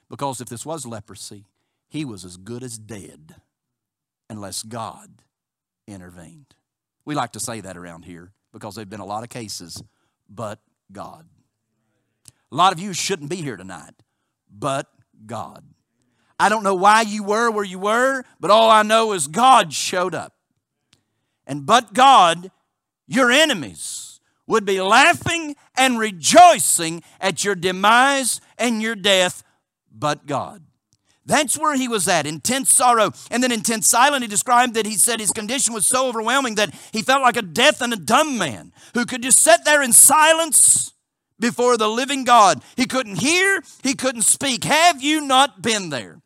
Because 0.09 0.41
if 0.41 0.49
this 0.49 0.65
was 0.65 0.87
leprosy, 0.87 1.47
he 1.89 2.05
was 2.05 2.25
as 2.25 2.37
good 2.37 2.63
as 2.63 2.79
dead 2.79 3.35
unless 4.31 4.63
God 4.63 5.23
intervened. 5.89 6.55
We 7.05 7.17
like 7.17 7.33
to 7.33 7.41
say 7.41 7.61
that 7.61 7.77
around 7.77 8.05
here 8.05 8.31
because 8.53 8.77
there 8.77 8.83
have 8.83 8.91
been 8.91 9.01
a 9.01 9.05
lot 9.05 9.25
of 9.25 9.29
cases, 9.29 9.83
but 10.29 10.61
God. 10.93 11.27
A 12.53 12.55
lot 12.55 12.73
of 12.73 12.79
you 12.79 12.93
shouldn't 12.93 13.29
be 13.29 13.37
here 13.37 13.57
tonight, 13.57 13.95
but 14.49 14.87
God. 15.27 15.65
I 16.39 16.49
don't 16.49 16.63
know 16.63 16.77
why 16.77 17.01
you 17.01 17.25
were 17.25 17.51
where 17.51 17.65
you 17.65 17.81
were, 17.81 18.23
but 18.39 18.53
all 18.53 18.71
I 18.71 18.85
know 18.85 19.13
is 19.13 19.27
God 19.27 19.73
showed 19.73 20.15
up. 20.15 20.34
And 21.47 21.67
but 21.67 21.93
God, 21.95 22.51
your 23.07 23.31
enemies 23.31 24.21
would 24.47 24.65
be 24.65 24.81
laughing 24.81 25.57
and 25.77 25.99
rejoicing 25.99 27.03
at 27.21 27.45
your 27.45 27.55
demise 27.55 28.41
and 28.59 28.83
your 28.83 28.95
death, 28.95 29.43
but 29.91 30.27
God. 30.27 30.63
That's 31.27 31.59
where 31.59 31.75
he 31.75 31.89
was 31.89 32.07
at, 32.07 32.27
intense 32.27 32.71
sorrow. 32.71 33.13
And 33.31 33.43
then 33.43 33.51
intense 33.51 33.89
silence, 33.89 34.23
he 34.23 34.29
described 34.29 34.75
that 34.75 34.85
he 34.85 34.97
said 34.97 35.21
his 35.21 35.31
condition 35.31 35.73
was 35.73 35.87
so 35.87 36.09
overwhelming 36.09 36.57
that 36.57 36.75
he 36.93 37.01
felt 37.01 37.23
like 37.23 37.39
a 37.39 37.43
deaf 37.43 37.81
and 37.81 37.93
a 37.93 37.97
dumb 37.97 38.37
man 38.37 38.73
who 38.93 39.07
could 39.07 39.23
just 39.23 39.41
sit 39.41 39.65
there 39.65 39.83
in 39.83 39.93
silence 39.93 40.93
before 41.41 41.79
the 41.79 41.89
living 41.89 42.25
God. 42.25 42.63
He 42.77 42.85
couldn't 42.85 43.21
hear, 43.21 43.63
he 43.83 43.95
couldn't 43.95 44.23
speak. 44.23 44.65
Have 44.65 45.03
you 45.03 45.23
not 45.23 45.63
been 45.63 45.89
there? 45.89 46.21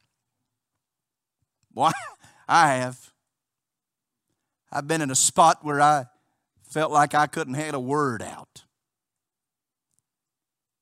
Why, 1.72 1.92
I 2.48 2.74
have. 2.74 3.07
I've 4.70 4.86
been 4.86 5.00
in 5.00 5.10
a 5.10 5.16
spot 5.16 5.58
where 5.62 5.80
I 5.80 6.06
felt 6.62 6.92
like 6.92 7.14
I 7.14 7.26
couldn't 7.26 7.54
get 7.54 7.74
a 7.74 7.80
word 7.80 8.22
out. 8.22 8.64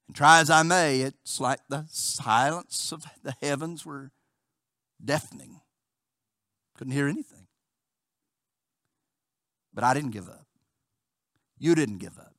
And 0.07 0.17
try 0.17 0.41
as 0.41 0.51
I 0.51 0.63
may, 0.63 1.01
it's 1.01 1.41
like 1.41 1.61
the 1.69 1.87
silence 1.89 2.93
of 2.93 3.05
the 3.23 3.35
heavens 3.41 3.85
were 3.85 4.11
deafening. 5.05 5.61
Couldn't 6.77 6.93
hear 6.93 7.09
anything. 7.09 7.47
But 9.73 9.85
I 9.85 9.95
didn't 9.95 10.11
give 10.11 10.29
up. 10.29 10.47
You 11.59 11.75
didn't 11.75 11.99
give 11.99 12.19
up. 12.19 12.35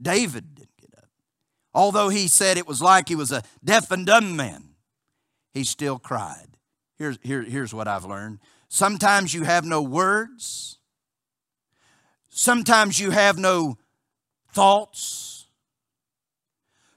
David 0.00 0.54
didn't 0.54 0.76
get 0.80 0.98
up. 0.98 1.08
Although 1.72 2.08
he 2.08 2.28
said 2.28 2.56
it 2.56 2.66
was 2.66 2.82
like 2.82 3.08
he 3.08 3.14
was 3.14 3.32
a 3.32 3.42
deaf 3.62 3.90
and 3.90 4.06
dumb 4.06 4.36
man, 4.36 4.70
he 5.52 5.64
still 5.64 5.98
cried. 5.98 6.58
Here's, 6.96 7.18
here, 7.22 7.42
here's 7.42 7.74
what 7.74 7.88
I've 7.88 8.04
learned 8.04 8.38
Sometimes 8.74 9.32
you 9.32 9.44
have 9.44 9.64
no 9.64 9.80
words. 9.82 10.78
Sometimes 12.28 12.98
you 12.98 13.12
have 13.12 13.38
no 13.38 13.78
thoughts. 14.50 15.46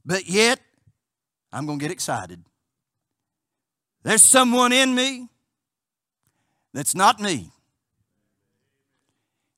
But 0.03 0.27
yet, 0.27 0.59
I'm 1.53 1.67
going 1.67 1.77
to 1.77 1.85
get 1.85 1.91
excited. 1.91 2.43
There's 4.01 4.23
someone 4.23 4.73
in 4.73 4.95
me 4.95 5.27
that's 6.73 6.95
not 6.95 7.19
me. 7.19 7.51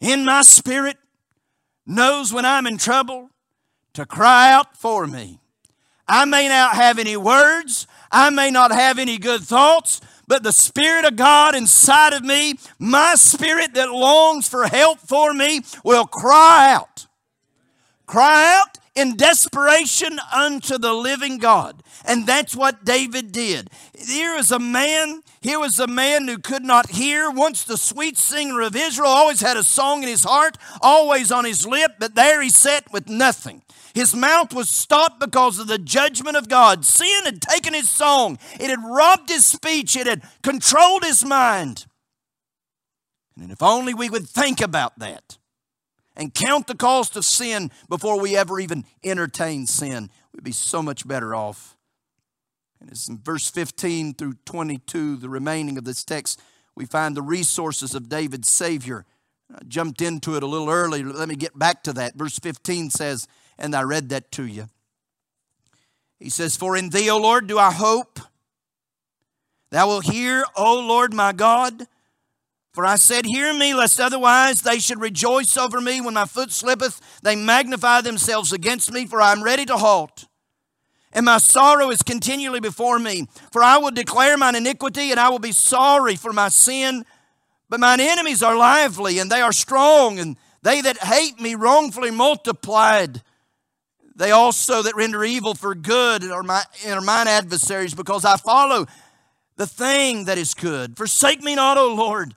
In 0.02 0.26
my 0.26 0.42
spirit, 0.42 0.98
knows 1.86 2.34
when 2.34 2.44
I'm 2.44 2.68
in 2.68 2.78
trouble 2.78 3.30
to 3.94 4.06
cry 4.06 4.52
out 4.52 4.76
for 4.76 5.08
me. 5.08 5.40
I 6.06 6.26
may 6.26 6.50
not 6.50 6.76
have 6.76 7.00
any 7.00 7.16
words, 7.16 7.88
I 8.12 8.30
may 8.30 8.52
not 8.52 8.72
have 8.72 9.00
any 9.00 9.20
good 9.20 9.42
thoughts, 9.42 10.02
but 10.30 10.44
the 10.44 10.54
Spirit 10.54 11.06
of 11.06 11.16
God 11.16 11.56
inside 11.56 12.14
of 12.14 12.24
me, 12.24 12.54
my 12.78 13.16
spirit 13.16 13.74
that 13.74 13.90
longs 13.90 14.48
for 14.48 14.68
help 14.68 15.00
for 15.00 15.34
me, 15.34 15.62
will 15.84 16.06
cry 16.06 16.72
out. 16.72 17.08
Cry 18.06 18.56
out 18.60 18.78
in 18.96 19.18
desperation 19.18 20.20
unto 20.34 20.78
the 20.78 20.94
living 20.94 21.40
God. 21.40 21.82
And 22.06 22.28
that's 22.28 22.56
what 22.56 22.86
David 22.86 23.32
did. 23.32 23.72
Here 23.98 24.36
was 24.36 24.52
a 24.52 24.60
man, 24.60 25.24
here 25.42 25.60
was 25.60 25.80
a 25.80 25.88
man 25.88 26.28
who 26.28 26.38
could 26.38 26.64
not 26.64 26.92
hear, 26.92 27.32
once 27.32 27.64
the 27.64 27.78
sweet 27.78 28.18
singer 28.18 28.62
of 28.62 28.76
Israel, 28.76 29.10
always 29.10 29.42
had 29.42 29.58
a 29.58 29.64
song 29.64 30.04
in 30.04 30.10
his 30.10 30.24
heart, 30.24 30.58
always 30.80 31.32
on 31.32 31.44
his 31.44 31.66
lip, 31.66 31.94
but 32.00 32.14
there 32.14 32.42
he 32.42 32.50
sat 32.50 32.92
with 32.92 33.10
nothing. 33.10 33.64
His 33.94 34.16
mouth 34.16 34.54
was 34.54 34.70
stopped 34.70 35.20
because 35.20 35.60
of 35.60 35.68
the 35.68 35.78
judgment 35.78 36.38
of 36.38 36.50
God. 36.50 36.86
Sin 36.86 37.26
had 37.26 37.42
taken 37.42 37.74
his 37.74 37.90
song, 37.90 38.38
it 38.54 38.70
had 38.70 38.84
robbed 38.84 39.30
his 39.30 39.46
speech, 39.46 39.96
it 39.96 40.08
had 40.08 40.24
controlled 40.42 41.04
his 41.04 41.26
mind. 41.26 41.86
And 43.42 43.52
if 43.52 43.64
only 43.64 43.94
we 43.94 44.10
would 44.10 44.28
think 44.28 44.62
about 44.62 45.00
that 45.00 45.38
and 46.16 46.34
count 46.34 46.68
the 46.68 46.76
cost 46.76 47.16
of 47.16 47.24
sin 47.24 47.72
before 47.88 48.20
we 48.20 48.36
ever 48.36 48.60
even 48.60 48.84
entertain 49.04 49.66
sin, 49.66 50.10
we'd 50.34 50.44
be 50.44 50.52
so 50.52 50.84
much 50.84 51.08
better 51.08 51.34
off. 51.34 51.78
And 52.82 52.90
it's 52.90 53.08
in 53.08 53.18
verse 53.18 53.50
15 53.50 54.14
through 54.14 54.36
22, 54.46 55.18
the 55.18 55.30
remaining 55.30 55.78
of 55.78 55.84
this 55.84 56.04
text, 56.04 56.42
we 56.76 56.86
find 56.86 57.16
the 57.16 57.22
resources 57.22 57.94
of 57.94 58.10
David's 58.10 58.52
Savior. 58.52 59.06
I 59.54 59.60
jumped 59.68 60.02
into 60.02 60.36
it 60.36 60.44
a 60.44 60.48
little 60.48 60.70
early. 60.70 61.04
Let 61.04 61.28
me 61.28 61.36
get 61.36 61.58
back 61.58 61.84
to 61.84 61.94
that. 61.94 62.16
Verse 62.16 62.40
15 62.40 62.90
says, 62.90 63.28
and 63.60 63.76
I 63.76 63.84
read 63.84 64.10
that 64.10 64.32
to 64.32 64.46
you. 64.46 64.70
He 66.18 66.30
says, 66.30 66.58
For 66.58 66.76
in 66.76 66.90
thee, 66.90 67.10
O 67.10 67.18
Lord, 67.18 67.48
do 67.48 67.60
I 67.60 67.72
hope. 67.72 68.20
Thou 69.70 69.88
wilt 69.88 70.06
hear, 70.06 70.44
O 70.56 70.80
Lord 70.80 71.14
my 71.14 71.32
God. 71.32 71.86
For 72.74 72.86
I 72.86 72.96
said, 72.96 73.26
Hear 73.26 73.54
me, 73.54 73.74
lest 73.74 74.00
otherwise 74.00 74.62
they 74.62 74.80
should 74.80 75.02
rejoice 75.02 75.58
over 75.58 75.80
me 75.80 76.02
when 76.02 76.14
my 76.14 76.26
foot 76.26 76.52
slippeth. 76.52 77.20
They 77.22 77.36
magnify 77.36 78.02
themselves 78.02 78.52
against 78.52 78.92
me, 78.92 79.06
for 79.06 79.22
I 79.22 79.32
am 79.32 79.44
ready 79.44 79.66
to 79.66 79.78
halt. 79.78 80.26
And 81.12 81.26
my 81.26 81.40
sorrow 81.40 81.90
is 81.90 82.04
continually 82.04 82.60
before 82.60 83.00
me. 83.00 83.28
For 83.52 83.64
I 83.64 83.78
will 83.78 83.92
declare 83.92 84.38
mine 84.38 84.56
iniquity, 84.56 85.12
and 85.12 85.20
I 85.20 85.30
will 85.30 85.40
be 85.40 85.52
sorry 85.52 86.16
for 86.16 86.32
my 86.32 86.50
sin. 86.50 87.06
But 87.68 87.80
mine 87.80 88.00
enemies 88.00 88.42
are 88.42 88.56
lively, 88.56 89.20
and 89.20 89.32
they 89.32 89.42
are 89.42 89.52
strong, 89.52 90.20
and 90.20 90.38
they 90.62 90.82
that 90.82 90.98
hate 91.00 91.40
me 91.40 91.56
wrongfully 91.56 92.12
multiplied. 92.12 93.22
They 94.20 94.32
also 94.32 94.82
that 94.82 94.98
render 94.98 95.24
evil 95.24 95.56
for 95.56 95.74
good 95.74 96.26
are, 96.26 96.44
my, 96.44 96.62
are 96.86 97.00
mine 97.00 97.30
adversaries, 97.30 97.94
because 97.94 98.26
I 98.26 98.36
follow 98.36 98.86
the 99.56 99.66
thing 99.66 100.26
that 100.26 100.38
is 100.38 100.54
good. 100.54 100.98
Forsake 100.98 101.42
me 101.42 101.56
not, 101.56 101.78
O 101.78 101.94
Lord. 101.94 102.36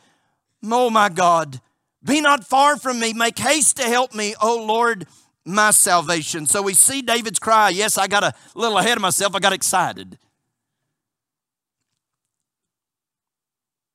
Oh 0.65 0.91
my 0.91 1.09
God, 1.09 1.61
be 2.05 2.21
not 2.21 2.45
far 2.45 2.77
from 2.77 3.01
me. 3.01 3.13
Make 3.13 3.37
haste 3.37 3.79
to 3.79 3.83
help 3.83 4.15
me, 4.15 4.37
O 4.41 4.65
Lord, 4.65 5.09
my 5.45 5.73
salvation. 5.73 6.47
So 6.47 6.63
we 6.63 6.73
see 6.73 7.03
David's 7.03 7.41
cry. 7.41 7.71
Yes, 7.71 7.99
I 7.99 8.07
got 8.07 8.23
a 8.23 8.33
little 8.55 8.79
ahead 8.79 8.97
of 8.97 9.03
myself. 9.03 9.35
I 9.35 9.41
got 9.41 9.53
excited. 9.53 10.19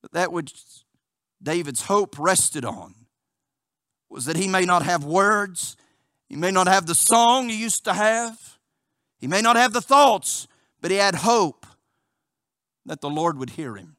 But 0.02 0.12
that 0.12 0.30
which 0.30 0.52
David's 1.42 1.86
hope 1.86 2.18
rested 2.18 2.66
on 2.66 2.94
was 4.10 4.26
that 4.26 4.36
he 4.36 4.46
may 4.46 4.66
not 4.66 4.82
have 4.82 5.06
words, 5.06 5.74
he 6.28 6.36
may 6.36 6.50
not 6.50 6.66
have 6.66 6.86
the 6.86 6.94
song 6.94 7.48
he 7.48 7.60
used 7.60 7.84
to 7.84 7.94
have, 7.94 8.58
he 9.18 9.26
may 9.26 9.40
not 9.40 9.56
have 9.56 9.72
the 9.72 9.80
thoughts, 9.80 10.46
but 10.80 10.90
he 10.90 10.96
had 10.98 11.16
hope 11.16 11.66
that 12.86 13.00
the 13.00 13.10
Lord 13.10 13.38
would 13.38 13.50
hear 13.50 13.76
him. 13.76 13.96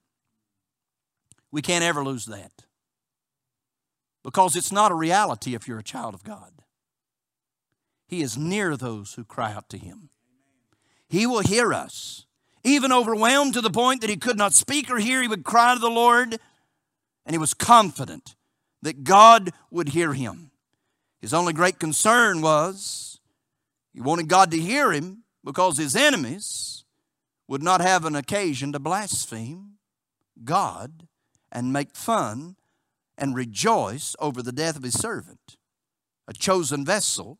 We 1.51 1.61
can't 1.61 1.83
ever 1.83 2.03
lose 2.03 2.25
that. 2.25 2.51
Because 4.23 4.55
it's 4.55 4.71
not 4.71 4.91
a 4.91 4.95
reality 4.95 5.55
if 5.55 5.67
you're 5.67 5.79
a 5.79 5.83
child 5.83 6.13
of 6.13 6.23
God. 6.23 6.51
He 8.07 8.21
is 8.21 8.37
near 8.37 8.75
those 8.75 9.13
who 9.13 9.23
cry 9.23 9.53
out 9.53 9.69
to 9.69 9.77
Him. 9.77 10.09
He 11.07 11.25
will 11.25 11.41
hear 11.41 11.73
us. 11.73 12.25
Even 12.63 12.91
overwhelmed 12.91 13.53
to 13.53 13.61
the 13.61 13.69
point 13.69 14.01
that 14.01 14.09
he 14.09 14.17
could 14.17 14.37
not 14.37 14.53
speak 14.53 14.91
or 14.91 14.97
hear, 14.97 15.21
he 15.21 15.27
would 15.27 15.45
cry 15.45 15.73
to 15.73 15.79
the 15.79 15.89
Lord, 15.89 16.37
and 17.25 17.33
he 17.33 17.37
was 17.37 17.53
confident 17.53 18.35
that 18.81 19.05
God 19.05 19.51
would 19.71 19.89
hear 19.89 20.13
him. 20.13 20.48
His 21.19 21.33
only 21.33 21.53
great 21.53 21.79
concern 21.79 22.41
was 22.41 23.19
he 23.93 24.01
wanted 24.01 24.29
God 24.29 24.51
to 24.51 24.57
hear 24.57 24.91
him 24.91 25.23
because 25.43 25.77
his 25.77 25.95
enemies 25.95 26.85
would 27.47 27.63
not 27.63 27.81
have 27.81 28.05
an 28.05 28.15
occasion 28.15 28.71
to 28.71 28.79
blaspheme 28.79 29.73
God 30.43 31.07
and 31.51 31.73
make 31.73 31.95
fun 31.95 32.55
and 33.17 33.35
rejoice 33.35 34.15
over 34.19 34.41
the 34.41 34.51
death 34.51 34.77
of 34.77 34.83
his 34.83 34.97
servant, 34.97 35.57
a 36.27 36.33
chosen 36.33 36.85
vessel 36.85 37.39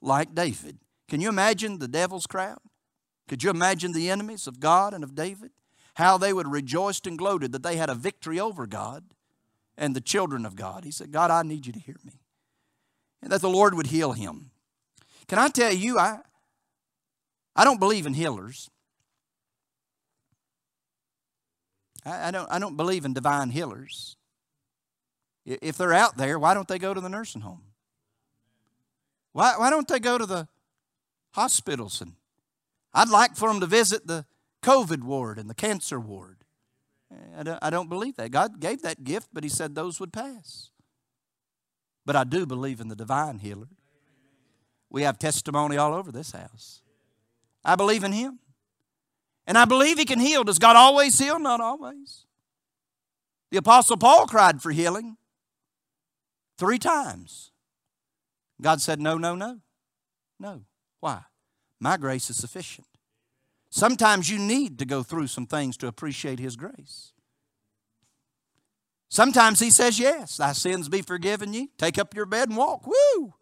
like 0.00 0.34
David. 0.34 0.78
Can 1.08 1.20
you 1.20 1.28
imagine 1.28 1.78
the 1.78 1.88
devil's 1.88 2.26
crowd? 2.26 2.58
Could 3.28 3.42
you 3.42 3.50
imagine 3.50 3.92
the 3.92 4.10
enemies 4.10 4.46
of 4.46 4.58
God 4.58 4.94
and 4.94 5.04
of 5.04 5.14
David? 5.14 5.50
How 5.96 6.16
they 6.16 6.32
would 6.32 6.48
rejoice 6.48 7.00
and 7.04 7.18
gloated 7.18 7.52
that 7.52 7.62
they 7.62 7.76
had 7.76 7.90
a 7.90 7.94
victory 7.94 8.40
over 8.40 8.66
God 8.66 9.04
and 9.76 9.94
the 9.94 10.00
children 10.00 10.46
of 10.46 10.56
God. 10.56 10.84
He 10.84 10.90
said, 10.90 11.12
God, 11.12 11.30
I 11.30 11.42
need 11.42 11.66
you 11.66 11.72
to 11.72 11.78
hear 11.78 11.98
me. 12.04 12.21
And 13.22 13.30
that 13.30 13.40
the 13.40 13.48
Lord 13.48 13.74
would 13.74 13.86
heal 13.86 14.12
him. 14.12 14.50
Can 15.28 15.38
I 15.38 15.48
tell 15.48 15.72
you, 15.72 15.98
I, 15.98 16.18
I 17.54 17.64
don't 17.64 17.78
believe 17.78 18.06
in 18.06 18.14
healers. 18.14 18.68
I, 22.04 22.28
I, 22.28 22.30
don't, 22.30 22.50
I 22.50 22.58
don't 22.58 22.76
believe 22.76 23.04
in 23.04 23.12
divine 23.12 23.50
healers. 23.50 24.16
If 25.44 25.76
they're 25.76 25.92
out 25.92 26.16
there, 26.16 26.38
why 26.38 26.54
don't 26.54 26.68
they 26.68 26.78
go 26.78 26.94
to 26.94 27.00
the 27.00 27.08
nursing 27.08 27.42
home? 27.42 27.62
Why, 29.32 29.54
why 29.56 29.70
don't 29.70 29.88
they 29.88 29.98
go 29.98 30.18
to 30.18 30.26
the 30.26 30.48
hospitals? 31.32 32.00
And 32.00 32.12
I'd 32.92 33.08
like 33.08 33.36
for 33.36 33.48
them 33.48 33.60
to 33.60 33.66
visit 33.66 34.06
the 34.06 34.26
COVID 34.62 35.02
ward 35.02 35.38
and 35.38 35.48
the 35.48 35.54
cancer 35.54 35.98
ward. 35.98 36.44
I 37.36 37.42
don't, 37.42 37.58
I 37.62 37.70
don't 37.70 37.88
believe 37.88 38.16
that. 38.16 38.30
God 38.30 38.60
gave 38.60 38.82
that 38.82 39.04
gift, 39.04 39.28
but 39.32 39.42
He 39.42 39.50
said 39.50 39.74
those 39.74 40.00
would 40.00 40.12
pass. 40.12 40.70
But 42.04 42.16
I 42.16 42.24
do 42.24 42.46
believe 42.46 42.80
in 42.80 42.88
the 42.88 42.96
divine 42.96 43.38
healer. 43.38 43.68
We 44.90 45.02
have 45.02 45.18
testimony 45.18 45.76
all 45.76 45.94
over 45.94 46.12
this 46.12 46.32
house. 46.32 46.82
I 47.64 47.76
believe 47.76 48.04
in 48.04 48.12
Him. 48.12 48.40
And 49.46 49.56
I 49.56 49.64
believe 49.64 49.98
He 49.98 50.04
can 50.04 50.20
heal. 50.20 50.44
Does 50.44 50.58
God 50.58 50.76
always 50.76 51.18
heal? 51.18 51.38
Not 51.38 51.60
always. 51.60 52.26
The 53.50 53.58
Apostle 53.58 53.96
Paul 53.96 54.26
cried 54.26 54.62
for 54.62 54.70
healing 54.70 55.16
three 56.58 56.78
times. 56.78 57.50
God 58.60 58.80
said, 58.80 59.00
No, 59.00 59.18
no, 59.18 59.34
no. 59.34 59.60
No. 60.38 60.62
Why? 61.00 61.22
My 61.80 61.96
grace 61.96 62.30
is 62.30 62.36
sufficient. 62.36 62.86
Sometimes 63.70 64.28
you 64.28 64.38
need 64.38 64.78
to 64.78 64.84
go 64.84 65.02
through 65.02 65.28
some 65.28 65.46
things 65.46 65.76
to 65.78 65.86
appreciate 65.86 66.38
His 66.38 66.56
grace. 66.56 67.11
Sometimes 69.12 69.60
He 69.60 69.68
says, 69.68 69.98
Yes, 69.98 70.38
thy 70.38 70.52
sins 70.52 70.88
be 70.88 71.02
forgiven 71.02 71.52
you. 71.52 71.68
Take 71.76 71.98
up 71.98 72.14
your 72.14 72.24
bed 72.24 72.48
and 72.48 72.56
walk. 72.56 72.86
Woo! 72.86 73.34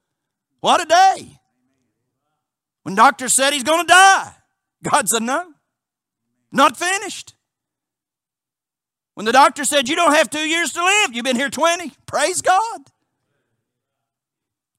What 0.58 0.82
a 0.82 0.84
day. 0.84 1.38
When 2.82 2.96
doctor 2.96 3.28
said 3.28 3.52
he's 3.52 3.62
going 3.62 3.86
to 3.86 3.86
die, 3.86 4.34
God 4.82 5.08
said, 5.08 5.22
No, 5.22 5.52
not 6.50 6.76
finished. 6.76 7.36
When 9.14 9.26
the 9.26 9.32
doctor 9.32 9.64
said, 9.64 9.88
You 9.88 9.94
don't 9.94 10.12
have 10.12 10.28
two 10.28 10.40
years 10.40 10.72
to 10.72 10.82
live, 10.82 11.14
you've 11.14 11.24
been 11.24 11.36
here 11.36 11.48
20, 11.48 11.92
praise 12.04 12.42
God. 12.42 12.80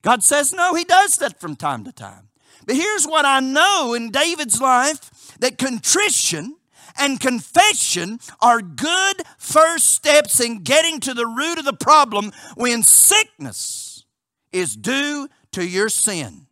God 0.01 0.23
says, 0.23 0.51
No, 0.51 0.75
He 0.75 0.84
does 0.84 1.15
that 1.15 1.39
from 1.39 1.56
time 1.56 1.86
to 1.86 1.93
time. 1.93 2.27
But 2.67 2.75
here's 2.75 3.06
what 3.06 3.23
I 3.23 3.39
know 3.39 3.93
in 3.93 4.12
David's 4.12 4.60
life 4.60 5.38
that 5.39 5.58
contrition 5.58 6.58
and 6.97 7.19
confession 7.19 8.19
are 8.41 8.62
good 8.62 9.23
first 9.38 9.88
steps 9.88 10.39
in 10.39 10.63
getting 10.63 10.99
to 11.01 11.13
the 11.13 11.27
root 11.27 11.60
of 11.60 11.65
the 11.65 11.73
problem 11.73 12.32
when 12.56 12.84
sickness 12.84 14.06
is 14.51 14.75
due 14.75 15.30
to 15.51 15.65
your 15.65 15.89
sin. 15.89 16.47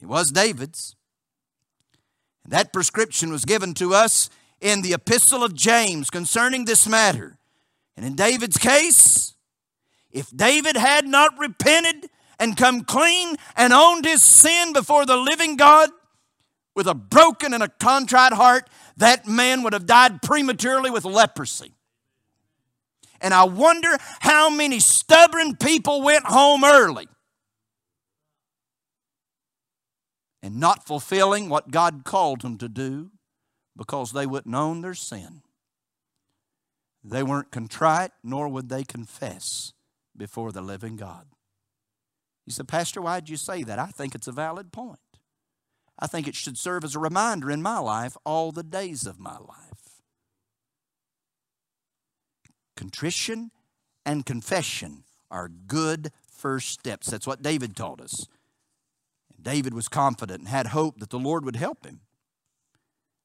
It 0.00 0.06
was 0.06 0.30
David's. 0.30 0.94
That 2.46 2.72
prescription 2.72 3.30
was 3.30 3.44
given 3.44 3.74
to 3.74 3.94
us 3.94 4.30
in 4.60 4.82
the 4.82 4.94
epistle 4.94 5.44
of 5.44 5.54
James 5.54 6.08
concerning 6.08 6.64
this 6.64 6.88
matter. 6.88 7.38
And 7.96 8.06
in 8.06 8.14
David's 8.14 8.56
case, 8.56 9.34
if 10.10 10.34
David 10.34 10.76
had 10.76 11.06
not 11.06 11.38
repented 11.38 12.08
and 12.38 12.56
come 12.56 12.84
clean 12.84 13.36
and 13.56 13.72
owned 13.72 14.04
his 14.04 14.22
sin 14.22 14.72
before 14.72 15.04
the 15.04 15.16
living 15.16 15.56
God 15.56 15.90
with 16.74 16.86
a 16.86 16.94
broken 16.94 17.52
and 17.52 17.62
a 17.62 17.68
contrite 17.68 18.32
heart, 18.32 18.70
that 18.98 19.26
man 19.26 19.62
would 19.62 19.72
have 19.72 19.86
died 19.86 20.22
prematurely 20.22 20.90
with 20.90 21.04
leprosy. 21.04 21.72
And 23.20 23.34
I 23.34 23.44
wonder 23.44 23.96
how 24.20 24.48
many 24.48 24.78
stubborn 24.78 25.56
people 25.56 26.02
went 26.02 26.24
home 26.26 26.62
early 26.62 27.08
and 30.40 30.60
not 30.60 30.86
fulfilling 30.86 31.48
what 31.48 31.72
God 31.72 32.02
called 32.04 32.42
them 32.42 32.58
to 32.58 32.68
do 32.68 33.10
because 33.76 34.12
they 34.12 34.26
wouldn't 34.26 34.54
own 34.54 34.82
their 34.82 34.94
sin. 34.94 35.42
they 37.04 37.22
weren't 37.22 37.50
contrite, 37.50 38.10
nor 38.22 38.48
would 38.48 38.68
they 38.68 38.84
confess 38.84 39.72
before 40.16 40.52
the 40.52 40.60
living 40.60 40.96
God. 40.96 41.26
You 42.44 42.52
said, 42.52 42.68
Pastor, 42.68 43.00
why'd 43.00 43.28
you 43.28 43.36
say 43.36 43.62
that? 43.64 43.78
I 43.78 43.86
think 43.86 44.14
it's 44.14 44.26
a 44.26 44.32
valid 44.32 44.72
point. 44.72 44.98
I 45.98 46.06
think 46.06 46.28
it 46.28 46.36
should 46.36 46.56
serve 46.56 46.84
as 46.84 46.94
a 46.94 47.00
reminder 47.00 47.50
in 47.50 47.62
my 47.62 47.78
life 47.78 48.16
all 48.24 48.52
the 48.52 48.62
days 48.62 49.06
of 49.06 49.18
my 49.18 49.36
life. 49.38 50.02
Contrition 52.76 53.50
and 54.06 54.24
confession 54.24 55.02
are 55.30 55.48
good 55.48 56.12
first 56.30 56.68
steps. 56.68 57.08
That's 57.10 57.26
what 57.26 57.42
David 57.42 57.74
taught 57.74 58.00
us. 58.00 58.26
David 59.40 59.74
was 59.74 59.88
confident 59.88 60.40
and 60.40 60.48
had 60.48 60.68
hope 60.68 61.00
that 61.00 61.10
the 61.10 61.18
Lord 61.18 61.44
would 61.44 61.56
help 61.56 61.84
him. 61.84 62.00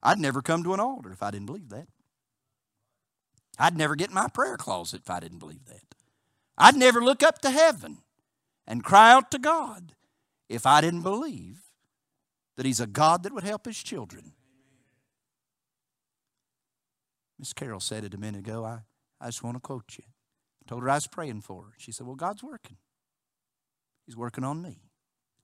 I'd 0.02 0.18
never 0.18 0.42
come 0.42 0.64
to 0.64 0.74
an 0.74 0.80
altar 0.80 1.12
if 1.12 1.22
I 1.22 1.30
didn't 1.30 1.46
believe 1.46 1.70
that. 1.70 1.88
I'd 3.58 3.76
never 3.76 3.94
get 3.94 4.08
in 4.08 4.14
my 4.14 4.28
prayer 4.28 4.56
closet 4.56 5.02
if 5.02 5.10
I 5.10 5.20
didn't 5.20 5.38
believe 5.38 5.64
that. 5.66 5.94
I'd 6.58 6.76
never 6.76 7.00
look 7.00 7.22
up 7.22 7.40
to 7.42 7.50
heaven 7.50 7.98
and 8.66 8.84
cry 8.84 9.12
out 9.12 9.30
to 9.30 9.38
God 9.38 9.94
if 10.48 10.66
I 10.66 10.80
didn't 10.80 11.02
believe 11.02 11.63
that 12.56 12.66
He's 12.66 12.80
a 12.80 12.86
God 12.86 13.22
that 13.22 13.32
would 13.32 13.44
help 13.44 13.66
His 13.66 13.82
children. 13.82 14.32
Miss 17.38 17.52
Carol 17.52 17.80
said 17.80 18.04
it 18.04 18.14
a 18.14 18.18
minute 18.18 18.40
ago. 18.40 18.64
I, 18.64 18.80
I 19.20 19.26
just 19.26 19.42
want 19.42 19.56
to 19.56 19.60
quote 19.60 19.96
you. 19.98 20.04
I 20.06 20.68
told 20.68 20.82
her 20.82 20.90
I 20.90 20.94
was 20.94 21.06
praying 21.06 21.42
for 21.42 21.64
her. 21.64 21.72
She 21.78 21.92
said, 21.92 22.06
Well, 22.06 22.16
God's 22.16 22.42
working. 22.42 22.76
He's 24.06 24.16
working 24.16 24.44
on 24.44 24.62
me. 24.62 24.82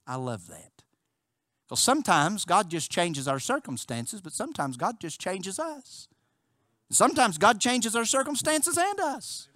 I 0.07 0.17
love 0.17 0.47
that. 0.49 0.83
Because 1.69 1.81
sometimes 1.81 2.45
God 2.45 2.69
just 2.69 2.91
changes 2.91 3.29
our 3.29 3.39
circumstances, 3.39 4.21
but 4.21 4.33
sometimes 4.33 4.77
God 4.77 5.01
just 5.01 5.21
changes 5.21 5.59
us. 5.59 6.09
Sometimes 6.91 7.39
God 7.39 7.61
changes 7.61 7.95
our 7.95 8.05
circumstances 8.05 8.77
and 8.77 8.99
us. 8.99 9.50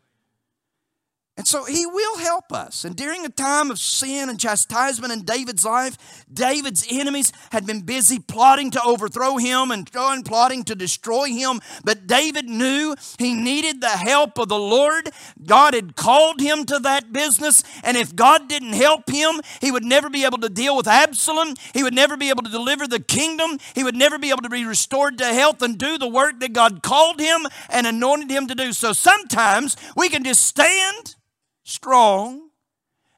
And 1.36 1.48
so 1.48 1.64
he 1.64 1.84
will 1.84 2.18
help 2.18 2.52
us. 2.52 2.84
And 2.84 2.94
during 2.94 3.26
a 3.26 3.28
time 3.28 3.72
of 3.72 3.80
sin 3.80 4.28
and 4.28 4.38
chastisement 4.38 5.12
in 5.12 5.24
David's 5.24 5.64
life, 5.64 6.24
David's 6.32 6.86
enemies 6.88 7.32
had 7.50 7.66
been 7.66 7.80
busy 7.80 8.20
plotting 8.20 8.70
to 8.70 8.82
overthrow 8.84 9.36
him 9.36 9.72
and 9.72 9.90
plotting 9.90 10.62
to 10.62 10.76
destroy 10.76 11.26
him. 11.26 11.60
But 11.84 12.06
David 12.06 12.48
knew 12.48 12.94
he 13.18 13.34
needed 13.34 13.80
the 13.80 13.88
help 13.88 14.38
of 14.38 14.48
the 14.48 14.58
Lord. 14.58 15.10
God 15.44 15.74
had 15.74 15.96
called 15.96 16.40
him 16.40 16.66
to 16.66 16.78
that 16.78 17.12
business. 17.12 17.64
And 17.82 17.96
if 17.96 18.14
God 18.14 18.48
didn't 18.48 18.74
help 18.74 19.10
him, 19.10 19.40
he 19.60 19.72
would 19.72 19.84
never 19.84 20.08
be 20.08 20.24
able 20.24 20.38
to 20.38 20.48
deal 20.48 20.76
with 20.76 20.86
Absalom. 20.86 21.54
He 21.72 21.82
would 21.82 21.94
never 21.94 22.16
be 22.16 22.30
able 22.30 22.44
to 22.44 22.50
deliver 22.50 22.86
the 22.86 23.00
kingdom. 23.00 23.58
He 23.74 23.82
would 23.82 23.96
never 23.96 24.18
be 24.18 24.30
able 24.30 24.42
to 24.42 24.48
be 24.48 24.64
restored 24.64 25.18
to 25.18 25.26
health 25.26 25.62
and 25.62 25.76
do 25.78 25.98
the 25.98 26.08
work 26.08 26.38
that 26.38 26.52
God 26.52 26.84
called 26.84 27.18
him 27.18 27.40
and 27.70 27.88
anointed 27.88 28.30
him 28.30 28.46
to 28.46 28.54
do. 28.54 28.72
So 28.72 28.92
sometimes 28.92 29.76
we 29.96 30.08
can 30.08 30.22
just 30.22 30.44
stand 30.44 31.16
strong, 31.64 32.50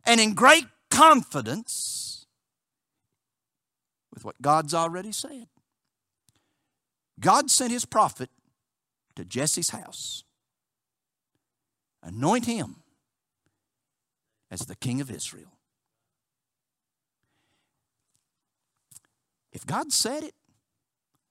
and 0.05 0.21
in 0.21 0.35
great 0.35 0.67
confidence 0.91 2.27
with 4.15 4.25
what 4.25 4.41
God's 4.41 4.73
already 4.73 5.13
said. 5.13 5.49
God 7.21 7.51
sent 7.51 7.73
his 7.73 7.85
prophet 7.85 8.31
to 9.17 9.25
Jesse's 9.25 9.71
house, 9.71 10.25
anoint 12.03 12.47
him 12.47 12.77
as 14.51 14.61
the 14.61 14.77
king 14.77 15.01
of 15.01 15.11
Israel. 15.11 15.53
If 19.53 19.67
God 19.67 19.93
said 19.93 20.23
it, 20.23 20.35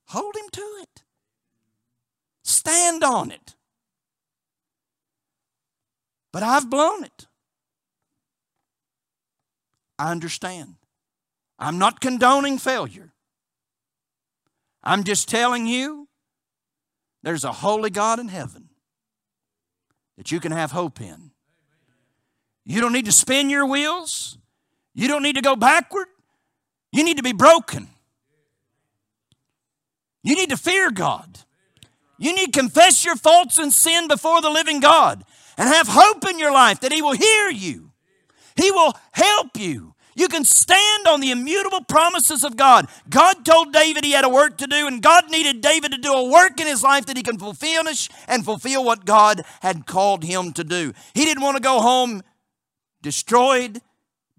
hold 0.07 0.35
him 0.35 0.49
to 0.51 0.77
it. 0.81 1.03
Stand 2.43 3.03
on 3.03 3.31
it 3.31 3.55
but 6.35 6.43
I've 6.43 6.69
blown 6.69 7.05
it. 7.05 7.27
I 9.97 10.11
understand. 10.11 10.75
I'm 11.57 11.77
not 11.77 12.01
condoning 12.01 12.57
failure. 12.57 13.13
I'm 14.83 15.05
just 15.05 15.29
telling 15.29 15.65
you 15.65 16.09
there's 17.23 17.45
a 17.45 17.53
holy 17.53 17.89
God 17.89 18.19
in 18.19 18.27
heaven 18.27 18.67
that 20.17 20.29
you 20.29 20.41
can 20.41 20.51
have 20.51 20.71
hope 20.71 20.99
in. 20.99 21.31
You 22.65 22.81
don't 22.81 22.91
need 22.91 23.05
to 23.05 23.13
spin 23.13 23.49
your 23.49 23.65
wheels. 23.65 24.37
You 24.93 25.07
don't 25.07 25.23
need 25.23 25.37
to 25.37 25.41
go 25.41 25.55
backward. 25.55 26.07
You 26.91 27.05
need 27.05 27.15
to 27.15 27.23
be 27.23 27.31
broken. 27.31 27.87
You 30.21 30.35
need 30.35 30.49
to 30.49 30.57
fear 30.57 30.91
God. 30.91 31.39
You 32.17 32.35
need 32.35 32.51
to 32.53 32.59
confess 32.59 33.05
your 33.05 33.15
faults 33.15 33.57
and 33.57 33.71
sin 33.71 34.09
before 34.09 34.41
the 34.41 34.49
living 34.49 34.81
God 34.81 35.23
and 35.57 35.69
have 35.69 35.87
hope 35.87 36.27
in 36.29 36.39
your 36.39 36.51
life 36.51 36.79
that 36.81 36.91
He 36.91 37.01
will 37.01 37.13
hear 37.13 37.49
you. 37.49 37.91
He 38.55 38.71
will 38.71 38.93
help 39.11 39.57
you. 39.57 39.95
You 40.17 40.29
can 40.29 40.45
stand 40.45 41.07
on 41.07 41.19
the 41.19 41.31
immutable 41.31 41.83
promises 41.83 42.45
of 42.45 42.55
God. 42.55 42.87
God 43.09 43.43
told 43.43 43.73
David 43.73 44.05
he 44.05 44.13
had 44.13 44.23
a 44.23 44.29
work 44.29 44.57
to 44.59 44.67
do, 44.67 44.87
and 44.87 45.03
God 45.03 45.29
needed 45.29 45.59
David 45.59 45.91
to 45.91 45.97
do 45.97 46.13
a 46.13 46.29
work 46.29 46.59
in 46.61 46.67
his 46.67 46.81
life 46.81 47.05
that 47.07 47.17
he 47.17 47.23
can 47.23 47.37
fulfill 47.37 47.83
and 48.29 48.45
fulfill 48.45 48.85
what 48.85 49.05
God 49.05 49.41
had 49.61 49.85
called 49.85 50.23
him 50.23 50.53
to 50.53 50.63
do. 50.63 50.93
He 51.13 51.25
didn't 51.25 51.43
want 51.43 51.57
to 51.57 51.61
go 51.61 51.81
home 51.81 52.23
destroyed, 53.01 53.81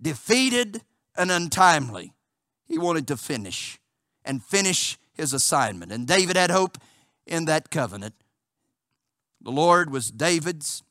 defeated, 0.00 0.82
and 1.16 1.30
untimely. 1.30 2.12
He 2.66 2.78
wanted 2.78 3.06
to 3.08 3.16
finish 3.16 3.78
and 4.24 4.42
finish 4.42 4.98
his 5.12 5.32
assignment. 5.32 5.92
And 5.92 6.06
David 6.06 6.36
had 6.36 6.50
hope 6.50 6.78
in 7.26 7.44
that 7.44 7.70
covenant. 7.70 8.14
The 9.40 9.52
Lord 9.52 9.90
was 9.90 10.10
David's, 10.10 10.82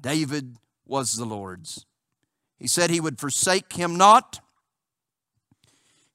David 0.00 0.56
was 0.86 1.14
the 1.14 1.24
Lord's. 1.24 1.86
He 2.58 2.66
said 2.66 2.90
he 2.90 3.00
would 3.00 3.18
forsake 3.18 3.72
him 3.72 3.96
not 3.96 4.40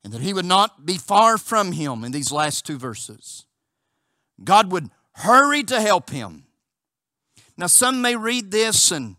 and 0.07 0.13
that 0.13 0.21
he 0.21 0.33
would 0.33 0.45
not 0.45 0.85
be 0.85 0.97
far 0.97 1.37
from 1.37 1.73
him 1.73 2.05
in 2.05 2.13
these 2.13 2.31
last 2.31 2.65
two 2.65 2.77
verses. 2.77 3.45
God 4.41 4.71
would 4.71 4.89
hurry 5.11 5.63
to 5.63 5.81
help 5.81 6.11
him. 6.11 6.45
Now, 7.57 7.67
some 7.67 8.01
may 8.01 8.15
read 8.15 8.49
this 8.49 8.89
and 8.89 9.17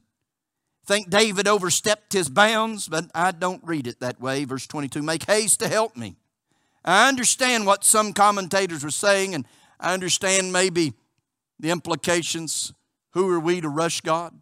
think 0.86 1.10
David 1.10 1.46
overstepped 1.46 2.14
his 2.14 2.30
bounds, 2.30 2.88
but 2.88 3.10
I 3.14 3.32
don't 3.32 3.62
read 3.64 3.86
it 3.86 4.00
that 4.00 4.18
way. 4.18 4.46
Verse 4.46 4.66
22 4.66 5.02
Make 5.02 5.24
haste 5.24 5.60
to 5.60 5.68
help 5.68 5.94
me. 5.94 6.16
I 6.86 7.06
understand 7.06 7.66
what 7.66 7.84
some 7.84 8.14
commentators 8.14 8.82
were 8.82 8.90
saying, 8.90 9.34
and 9.34 9.44
I 9.78 9.92
understand 9.92 10.54
maybe 10.54 10.94
the 11.60 11.68
implications. 11.68 12.72
Who 13.10 13.28
are 13.28 13.40
we 13.40 13.60
to 13.60 13.68
rush 13.68 14.00
God? 14.00 14.32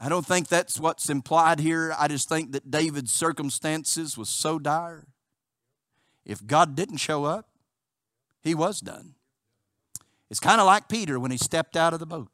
I 0.00 0.08
don't 0.08 0.24
think 0.24 0.48
that's 0.48 0.80
what's 0.80 1.10
implied 1.10 1.60
here. 1.60 1.94
I 1.98 2.08
just 2.08 2.28
think 2.28 2.52
that 2.52 2.70
David's 2.70 3.12
circumstances 3.12 4.16
was 4.16 4.30
so 4.30 4.58
dire. 4.58 5.06
If 6.24 6.46
God 6.46 6.74
didn't 6.74 6.96
show 6.96 7.24
up, 7.24 7.48
he 8.42 8.54
was 8.54 8.80
done. 8.80 9.14
It's 10.30 10.40
kind 10.40 10.58
of 10.58 10.66
like 10.66 10.88
Peter 10.88 11.20
when 11.20 11.30
he 11.30 11.36
stepped 11.36 11.76
out 11.76 11.92
of 11.92 12.00
the 12.00 12.06
boat. 12.06 12.28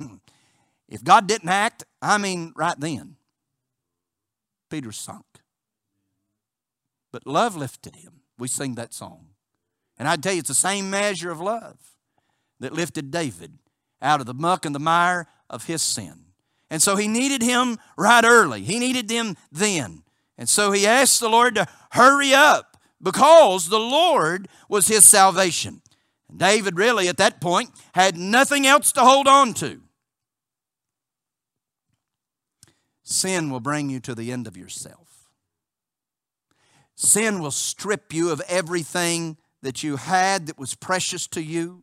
if 0.88 1.04
God 1.04 1.26
didn't 1.26 1.50
act, 1.50 1.84
I 2.00 2.16
mean, 2.16 2.54
right 2.56 2.78
then, 2.78 3.16
Peter 4.70 4.90
sunk. 4.90 5.26
But 7.12 7.26
love 7.26 7.56
lifted 7.56 7.96
him. 7.96 8.20
We 8.38 8.48
sing 8.48 8.74
that 8.76 8.94
song. 8.94 9.26
And 9.98 10.08
I 10.08 10.16
tell 10.16 10.32
you, 10.32 10.40
it's 10.40 10.48
the 10.48 10.54
same 10.54 10.88
measure 10.88 11.30
of 11.30 11.40
love 11.40 11.78
that 12.60 12.72
lifted 12.72 13.10
David 13.10 13.58
out 14.00 14.20
of 14.20 14.26
the 14.26 14.34
muck 14.34 14.64
and 14.64 14.74
the 14.74 14.80
mire 14.80 15.26
of 15.50 15.66
his 15.66 15.82
sin. 15.82 16.23
And 16.70 16.82
so 16.82 16.96
he 16.96 17.08
needed 17.08 17.42
him 17.42 17.78
right 17.96 18.24
early. 18.24 18.62
He 18.62 18.78
needed 18.78 19.08
them 19.08 19.36
then. 19.52 20.02
And 20.36 20.48
so 20.48 20.72
he 20.72 20.86
asked 20.86 21.20
the 21.20 21.28
Lord 21.28 21.54
to 21.54 21.68
hurry 21.92 22.34
up 22.34 22.76
because 23.00 23.68
the 23.68 23.78
Lord 23.78 24.48
was 24.68 24.88
his 24.88 25.06
salvation. 25.06 25.82
And 26.28 26.38
David 26.38 26.76
really 26.76 27.08
at 27.08 27.18
that 27.18 27.40
point 27.40 27.70
had 27.94 28.16
nothing 28.16 28.66
else 28.66 28.90
to 28.92 29.00
hold 29.00 29.28
on 29.28 29.54
to. 29.54 29.80
Sin 33.04 33.50
will 33.50 33.60
bring 33.60 33.90
you 33.90 34.00
to 34.00 34.14
the 34.14 34.32
end 34.32 34.46
of 34.46 34.56
yourself. 34.56 35.28
Sin 36.96 37.40
will 37.40 37.50
strip 37.50 38.12
you 38.12 38.30
of 38.30 38.40
everything 38.48 39.36
that 39.62 39.82
you 39.82 39.96
had 39.96 40.46
that 40.46 40.58
was 40.58 40.74
precious 40.74 41.26
to 41.28 41.42
you. 41.42 41.82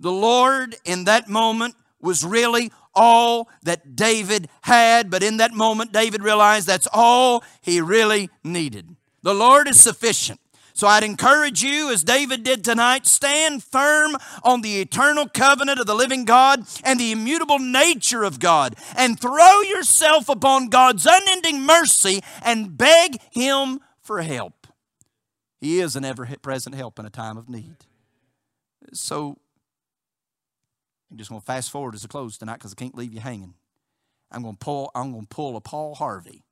The 0.00 0.12
Lord 0.12 0.76
in 0.84 1.04
that 1.04 1.28
moment 1.28 1.74
was 2.00 2.24
really 2.24 2.72
all 2.94 3.48
that 3.62 3.96
David 3.96 4.48
had, 4.62 5.10
but 5.10 5.22
in 5.22 5.38
that 5.38 5.52
moment, 5.52 5.92
David 5.92 6.22
realized 6.22 6.66
that's 6.66 6.88
all 6.92 7.42
he 7.60 7.80
really 7.80 8.30
needed. 8.42 8.96
The 9.22 9.34
Lord 9.34 9.68
is 9.68 9.80
sufficient. 9.80 10.40
So 10.76 10.88
I'd 10.88 11.04
encourage 11.04 11.62
you, 11.62 11.92
as 11.92 12.02
David 12.02 12.42
did 12.42 12.64
tonight, 12.64 13.06
stand 13.06 13.62
firm 13.62 14.16
on 14.42 14.60
the 14.60 14.80
eternal 14.80 15.28
covenant 15.28 15.78
of 15.78 15.86
the 15.86 15.94
living 15.94 16.24
God 16.24 16.64
and 16.82 16.98
the 16.98 17.12
immutable 17.12 17.60
nature 17.60 18.24
of 18.24 18.40
God, 18.40 18.74
and 18.96 19.18
throw 19.18 19.60
yourself 19.60 20.28
upon 20.28 20.70
God's 20.70 21.06
unending 21.08 21.62
mercy 21.62 22.22
and 22.42 22.76
beg 22.76 23.18
Him 23.30 23.78
for 24.00 24.22
help. 24.22 24.66
He 25.60 25.78
is 25.78 25.94
an 25.94 26.04
ever 26.04 26.28
present 26.42 26.74
help 26.74 26.98
in 26.98 27.06
a 27.06 27.10
time 27.10 27.36
of 27.36 27.48
need. 27.48 27.76
So 28.92 29.38
I'm 31.14 31.18
just 31.18 31.30
going 31.30 31.40
to 31.40 31.46
fast 31.46 31.70
forward 31.70 31.94
as 31.94 32.02
a 32.02 32.08
close 32.08 32.36
tonight 32.36 32.54
because 32.54 32.72
I 32.72 32.74
can't 32.74 32.96
leave 32.96 33.14
you 33.14 33.20
hanging. 33.20 33.54
I'm 34.32 34.42
going 34.42 34.56
to 34.56 34.58
pull. 34.58 34.90
I'm 34.96 35.12
going 35.12 35.22
to 35.22 35.28
pull 35.28 35.56
a 35.56 35.60
Paul 35.60 35.94
Harvey. 35.94 36.42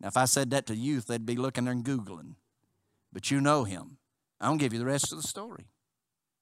Now, 0.00 0.06
if 0.06 0.16
I 0.16 0.24
said 0.24 0.50
that 0.50 0.66
to 0.66 0.76
youth, 0.76 1.08
they'd 1.08 1.26
be 1.26 1.34
looking 1.34 1.64
there 1.64 1.72
and 1.72 1.84
googling. 1.84 2.36
But 3.12 3.32
you 3.32 3.40
know 3.40 3.64
him. 3.64 3.96
I 4.40 4.46
don't 4.46 4.58
give 4.58 4.72
you 4.72 4.78
the 4.78 4.84
rest 4.84 5.10
of 5.10 5.20
the 5.20 5.26
story. 5.26 5.66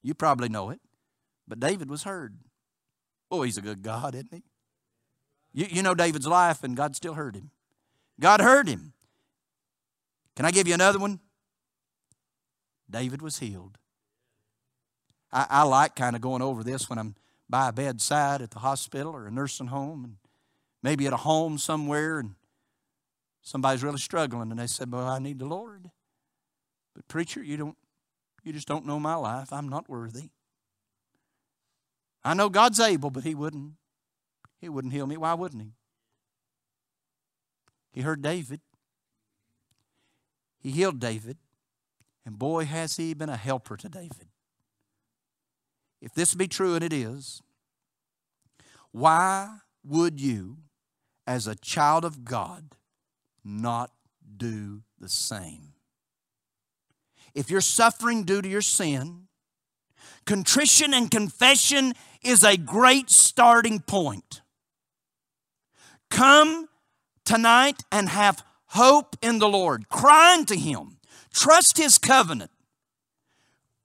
You 0.03 0.13
probably 0.13 0.51
know 0.51 0.69
it. 0.69 0.81
But 1.49 1.61
David 1.61 1.89
was 1.89 2.03
heard. 2.03 2.37
Oh, 3.31 3.41
he's 3.41 3.57
a 3.57 3.63
good 3.63 3.81
God, 3.81 4.15
isn't 4.15 4.35
he? 4.35 4.43
You, 5.55 5.67
you 5.71 5.83
know 5.83 5.95
David's 5.95 6.27
life, 6.27 6.63
and 6.63 6.77
God 6.77 6.95
still 6.95 7.15
heard 7.15 7.37
him. 7.37 7.53
God 8.21 8.43
heard 8.43 8.69
him. 8.69 8.93
Can 10.37 10.45
I 10.45 10.51
give 10.51 10.69
you 10.69 10.75
another 10.75 10.99
one? 10.99 11.21
David 12.91 13.23
was 13.23 13.39
healed. 13.39 13.79
I, 15.33 15.47
I 15.49 15.63
like 15.63 15.97
kind 15.97 16.15
of 16.15 16.21
going 16.21 16.43
over 16.43 16.63
this 16.63 16.91
when 16.91 16.99
I'm 16.99 17.15
by 17.51 17.69
a 17.69 17.73
bedside 17.73 18.41
at 18.41 18.51
the 18.51 18.61
hospital 18.61 19.13
or 19.13 19.27
a 19.27 19.31
nursing 19.31 19.67
home, 19.67 20.05
and 20.05 20.17
maybe 20.83 21.07
at 21.07 21.13
a 21.13 21.19
home 21.19 21.59
somewhere, 21.59 22.21
and 22.21 22.35
somebody's 23.43 23.83
really 23.83 23.99
struggling, 23.99 24.51
and 24.51 24.61
they 24.61 24.67
said, 24.67 24.93
"Well, 24.93 25.07
I 25.07 25.19
need 25.19 25.39
the 25.39 25.47
Lord." 25.47 25.91
But 26.95 27.09
preacher, 27.09 27.43
you 27.43 27.57
don't, 27.57 27.77
you 28.43 28.53
just 28.53 28.69
don't 28.69 28.87
know 28.87 29.01
my 29.01 29.15
life. 29.15 29.53
I'm 29.53 29.69
not 29.69 29.89
worthy. 29.89 30.31
I 32.23 32.35
know 32.35 32.49
God's 32.49 32.81
able, 32.81 33.11
but 33.11 33.25
He 33.25 33.35
wouldn't. 33.35 33.73
He 34.61 34.69
wouldn't 34.69 34.93
heal 34.93 35.07
me. 35.07 35.17
Why 35.17 35.35
wouldn't 35.35 35.63
He? 35.63 35.73
He 37.93 38.03
heard 38.03 38.23
David. 38.23 38.61
He 40.59 40.71
healed 40.71 41.01
David. 41.01 41.39
And 42.25 42.39
boy, 42.39 42.65
has 42.67 42.97
he 42.97 43.15
been 43.15 43.31
a 43.31 43.37
helper 43.37 43.77
to 43.77 43.89
David. 43.89 44.29
If 46.01 46.15
this 46.15 46.35
be 46.35 46.49
true, 46.49 46.75
and 46.75 46.85
it 46.85 46.93
is, 46.93 47.43
why 48.91 49.59
would 49.85 50.21
you, 50.21 50.59
as 51.27 51.47
a 51.47 51.55
child 51.55 52.05
of 52.05 52.25
God, 52.25 52.75
not 53.45 53.91
do 54.37 54.83
the 54.99 55.09
same? 55.09 55.75
If 57.35 57.51
you're 57.51 57.61
suffering 57.61 58.25
due 58.25 58.43
to 58.43 58.49
your 58.49 58.63
sin, 58.63 59.29
contrition 60.25 60.93
and 60.95 61.11
confession 61.11 61.93
is 62.23 62.43
a 62.43 62.57
great 62.57 63.11
starting 63.11 63.81
point. 63.81 64.43
Come 66.11 66.69
tonight 67.25 67.83
and 67.93 68.09
have 68.09 68.43
hope 68.67 69.17
in 69.23 69.39
the 69.39 69.49
Lord. 69.49 69.89
Cry 69.89 70.35
unto 70.35 70.57
Him. 70.57 70.99
Trust 71.33 71.79
His 71.79 71.99
covenant. 71.99 72.51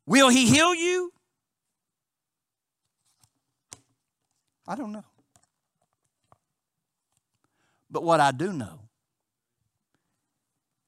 Will 0.07 0.29
He 0.29 0.47
heal 0.47 0.73
you? 0.73 1.11
I 4.67 4.75
don't 4.75 4.91
know. 4.91 5.03
But 7.89 8.03
what 8.03 8.19
I 8.19 8.31
do 8.31 8.51
know 8.51 8.79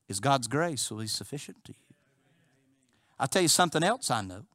is 0.08 0.20
God's 0.20 0.48
grace 0.48 0.90
will 0.90 1.00
be 1.00 1.08
sufficient 1.08 1.64
to 1.66 1.74
you. 1.74 1.96
I'll 3.20 3.28
tell 3.28 3.42
you 3.42 3.48
something 3.48 3.84
else 3.84 4.12
I 4.12 4.22
know 4.22 4.46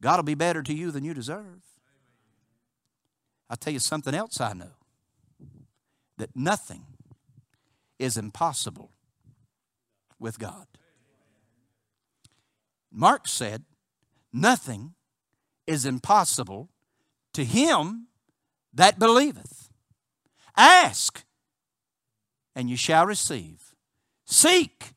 God 0.00 0.16
will 0.16 0.24
be 0.24 0.34
better 0.34 0.62
to 0.62 0.72
you 0.72 0.90
than 0.90 1.04
you 1.04 1.14
deserve. 1.14 1.62
I'll 3.48 3.56
tell 3.56 3.72
you 3.72 3.78
something 3.78 4.14
else 4.14 4.40
I 4.40 4.52
know 4.52 4.72
that 6.16 6.30
nothing 6.34 6.84
is 7.98 8.16
impossible 8.16 8.90
with 10.18 10.38
God. 10.38 10.66
Mark 12.92 13.28
said, 13.28 13.64
Nothing 14.32 14.94
is 15.66 15.84
impossible 15.84 16.68
to 17.32 17.44
him 17.44 18.08
that 18.72 18.98
believeth. 18.98 19.68
Ask, 20.56 21.24
and 22.54 22.68
you 22.68 22.76
shall 22.76 23.06
receive. 23.06 23.74
Seek, 24.24 24.92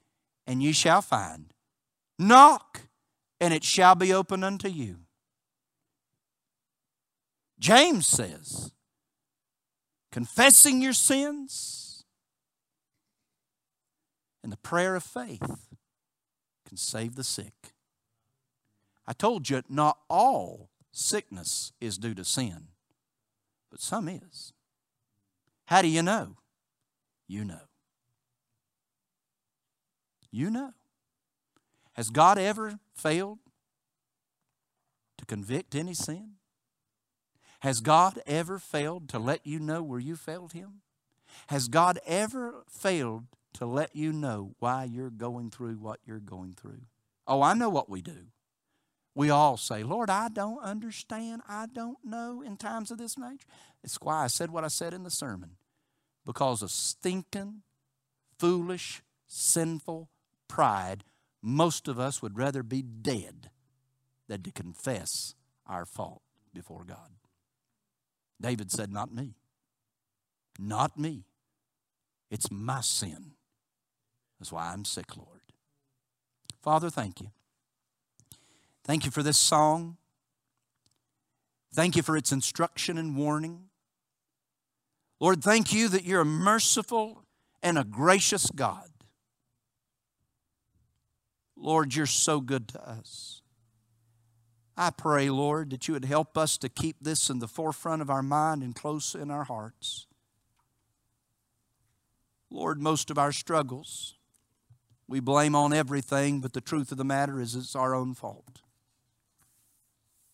and 0.46 0.62
you 0.62 0.74
shall 0.74 1.02
find. 1.02 1.54
Knock, 2.20 2.82
and 3.40 3.54
it 3.54 3.64
shall 3.64 3.96
be 3.96 4.14
opened 4.14 4.44
unto 4.44 4.68
you. 4.68 4.98
James 7.60 8.08
says, 8.08 8.72
confessing 10.12 10.82
your 10.82 10.94
sins 10.94 12.04
and 14.44 14.52
the 14.52 14.58
prayer 14.58 14.96
of 14.96 15.04
faith 15.04 15.70
can 16.68 16.78
save 16.78 17.16
the 17.16 17.24
sick. 17.24 17.74
I 19.08 19.14
told 19.14 19.50
you 19.50 19.62
not 19.70 19.98
all 20.10 20.70
sickness 20.94 21.74
is 21.82 21.98
due 21.98 22.14
to 22.14 22.24
sin, 22.24 22.68
but 23.70 23.82
some 23.82 24.08
is. 24.08 24.54
How 25.66 25.82
do 25.82 25.90
you 25.90 26.02
know? 26.02 26.38
You 27.28 27.44
know. 27.44 27.68
You 30.32 30.50
know. 30.50 30.74
Has 31.94 32.10
God 32.10 32.38
ever 32.38 32.80
failed 32.96 33.40
to 35.18 35.26
convict 35.26 35.76
any 35.76 35.94
sin? 35.94 36.34
Has 37.60 37.82
God 37.82 38.20
ever 38.26 38.60
failed 38.60 39.10
to 39.10 39.20
let 39.20 39.46
you 39.46 39.60
know 39.60 39.82
where 39.82 40.00
you 40.00 40.16
failed 40.16 40.54
Him? 40.54 40.82
Has 41.48 41.68
God 41.68 42.00
ever 42.06 42.64
failed 42.68 43.26
to 43.54 43.66
let 43.66 43.96
you 43.96 44.12
know 44.12 44.56
why 44.60 44.84
you're 44.84 45.10
going 45.10 45.50
through 45.50 45.76
what 45.76 46.00
you're 46.06 46.20
going 46.20 46.54
through? 46.54 46.82
Oh, 47.26 47.42
I 47.42 47.54
know 47.54 47.70
what 47.70 47.90
we 47.90 48.02
do. 48.02 48.28
We 49.16 49.30
all 49.30 49.58
say, 49.58 49.84
Lord, 49.84 50.10
I 50.10 50.30
don't 50.30 50.60
understand. 50.64 51.44
I 51.48 51.68
don't 51.72 52.00
know 52.04 52.42
in 52.42 52.58
times 52.58 52.90
of 52.90 52.98
this 52.98 53.18
nature. 53.18 53.48
It's 53.84 54.00
why 54.02 54.24
I 54.24 54.28
said 54.28 54.50
what 54.50 54.64
I 54.64 54.70
said 54.70 54.94
in 54.94 55.04
the 55.04 55.12
sermon. 55.12 55.52
Because 56.26 56.62
of 56.62 56.72
stinking, 56.72 57.62
foolish, 58.40 59.04
sinful 59.28 60.10
pride, 60.48 61.04
most 61.42 61.88
of 61.88 62.00
us 62.00 62.22
would 62.22 62.38
rather 62.38 62.64
be 62.64 62.82
dead 62.82 63.52
than 64.28 64.42
to 64.44 64.52
confess 64.52 65.36
our 65.68 65.86
fault 65.86 66.22
before 66.54 66.84
God. 66.84 67.12
David 68.42 68.72
said, 68.72 68.92
Not 68.92 69.14
me. 69.14 69.36
Not 70.60 70.98
me. 70.98 71.26
It's 72.32 72.50
my 72.52 72.82
sin. 72.82 73.34
That's 74.40 74.52
why 74.52 74.72
I'm 74.72 74.86
sick, 74.86 75.16
Lord. 75.16 75.42
Father, 76.62 76.90
thank 76.90 77.22
you. 77.22 77.32
Thank 78.84 79.06
you 79.06 79.12
for 79.12 79.24
this 79.24 79.38
song. 79.38 79.98
Thank 81.74 81.96
you 81.96 82.04
for 82.04 82.18
its 82.18 82.32
instruction 82.32 82.98
and 82.98 83.16
warning. 83.16 83.70
Lord, 85.20 85.44
thank 85.44 85.74
you 85.74 85.88
that 85.90 86.04
you're 86.04 86.22
a 86.22 86.26
merciful 86.26 87.24
and 87.62 87.78
a 87.78 87.84
gracious 87.84 88.52
God. 88.52 88.90
Lord, 91.56 91.96
you're 91.96 92.06
so 92.06 92.42
good 92.42 92.68
to 92.70 92.88
us. 92.90 93.42
I 94.76 94.90
pray, 94.90 95.30
Lord, 95.30 95.70
that 95.70 95.88
you 95.88 95.94
would 95.94 96.06
help 96.06 96.38
us 96.38 96.58
to 96.58 96.68
keep 96.68 96.98
this 97.00 97.30
in 97.30 97.40
the 97.40 97.48
forefront 97.48 98.02
of 98.02 98.10
our 98.10 98.24
mind 98.24 98.64
and 98.64 98.76
close 98.76 99.16
in 99.16 99.32
our 99.32 99.46
hearts. 99.46 100.08
Lord, 102.50 102.82
most 102.82 103.10
of 103.10 103.18
our 103.18 103.32
struggles 103.32 104.16
we 105.08 105.20
blame 105.20 105.56
on 105.56 105.74
everything, 105.74 106.40
but 106.40 106.54
the 106.54 106.62
truth 106.62 106.92
of 106.92 106.98
the 106.98 107.04
matter 107.04 107.40
is 107.40 107.56
it's 107.56 107.76
our 107.76 107.94
own 107.94 108.14
fault. 108.14 108.62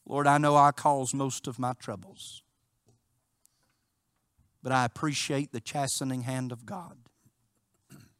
Lord, 0.09 0.27
I 0.27 0.37
know 0.37 0.57
I 0.57 0.71
cause 0.71 1.13
most 1.13 1.47
of 1.47 1.57
my 1.57 1.71
troubles, 1.73 2.43
but 4.61 4.73
I 4.73 4.83
appreciate 4.83 5.53
the 5.53 5.61
chastening 5.61 6.23
hand 6.23 6.51
of 6.51 6.65
God 6.65 6.97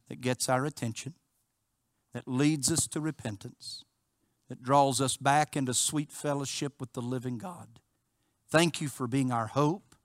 that 0.08 0.22
gets 0.22 0.48
our 0.48 0.66
attention, 0.66 1.16
that 2.14 2.28
leads 2.28 2.72
us 2.72 2.88
to 2.88 3.02
repentance 3.02 3.84
that 4.50 4.64
draws 4.64 5.00
us 5.00 5.16
back 5.16 5.56
into 5.56 5.74
sweet 5.74 6.12
fellowship 6.12 6.74
with 6.80 6.94
the 6.94 7.02
living 7.02 7.38
God. 7.38 7.80
Thank 8.50 8.82
you 8.82 8.90
for 8.90 9.08
being 9.08 9.32
our 9.32 9.48
hope. 9.48 9.96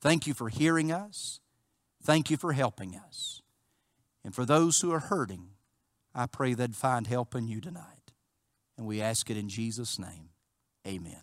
Thank 0.00 0.26
you 0.26 0.34
for 0.34 0.48
hearing 0.48 0.90
us. 0.90 1.40
Thank 2.02 2.30
you 2.30 2.36
for 2.36 2.52
helping 2.52 2.96
us. 2.96 3.42
And 4.24 4.34
for 4.34 4.44
those 4.44 4.80
who 4.80 4.92
are 4.92 5.00
hurting, 5.00 5.50
I 6.14 6.26
pray 6.26 6.54
they'd 6.54 6.74
find 6.74 7.06
help 7.06 7.34
in 7.34 7.46
you 7.46 7.60
tonight. 7.60 8.12
And 8.76 8.86
we 8.86 9.00
ask 9.00 9.30
it 9.30 9.36
in 9.36 9.48
Jesus' 9.48 9.98
name. 9.98 10.29
Amen. 10.86 11.16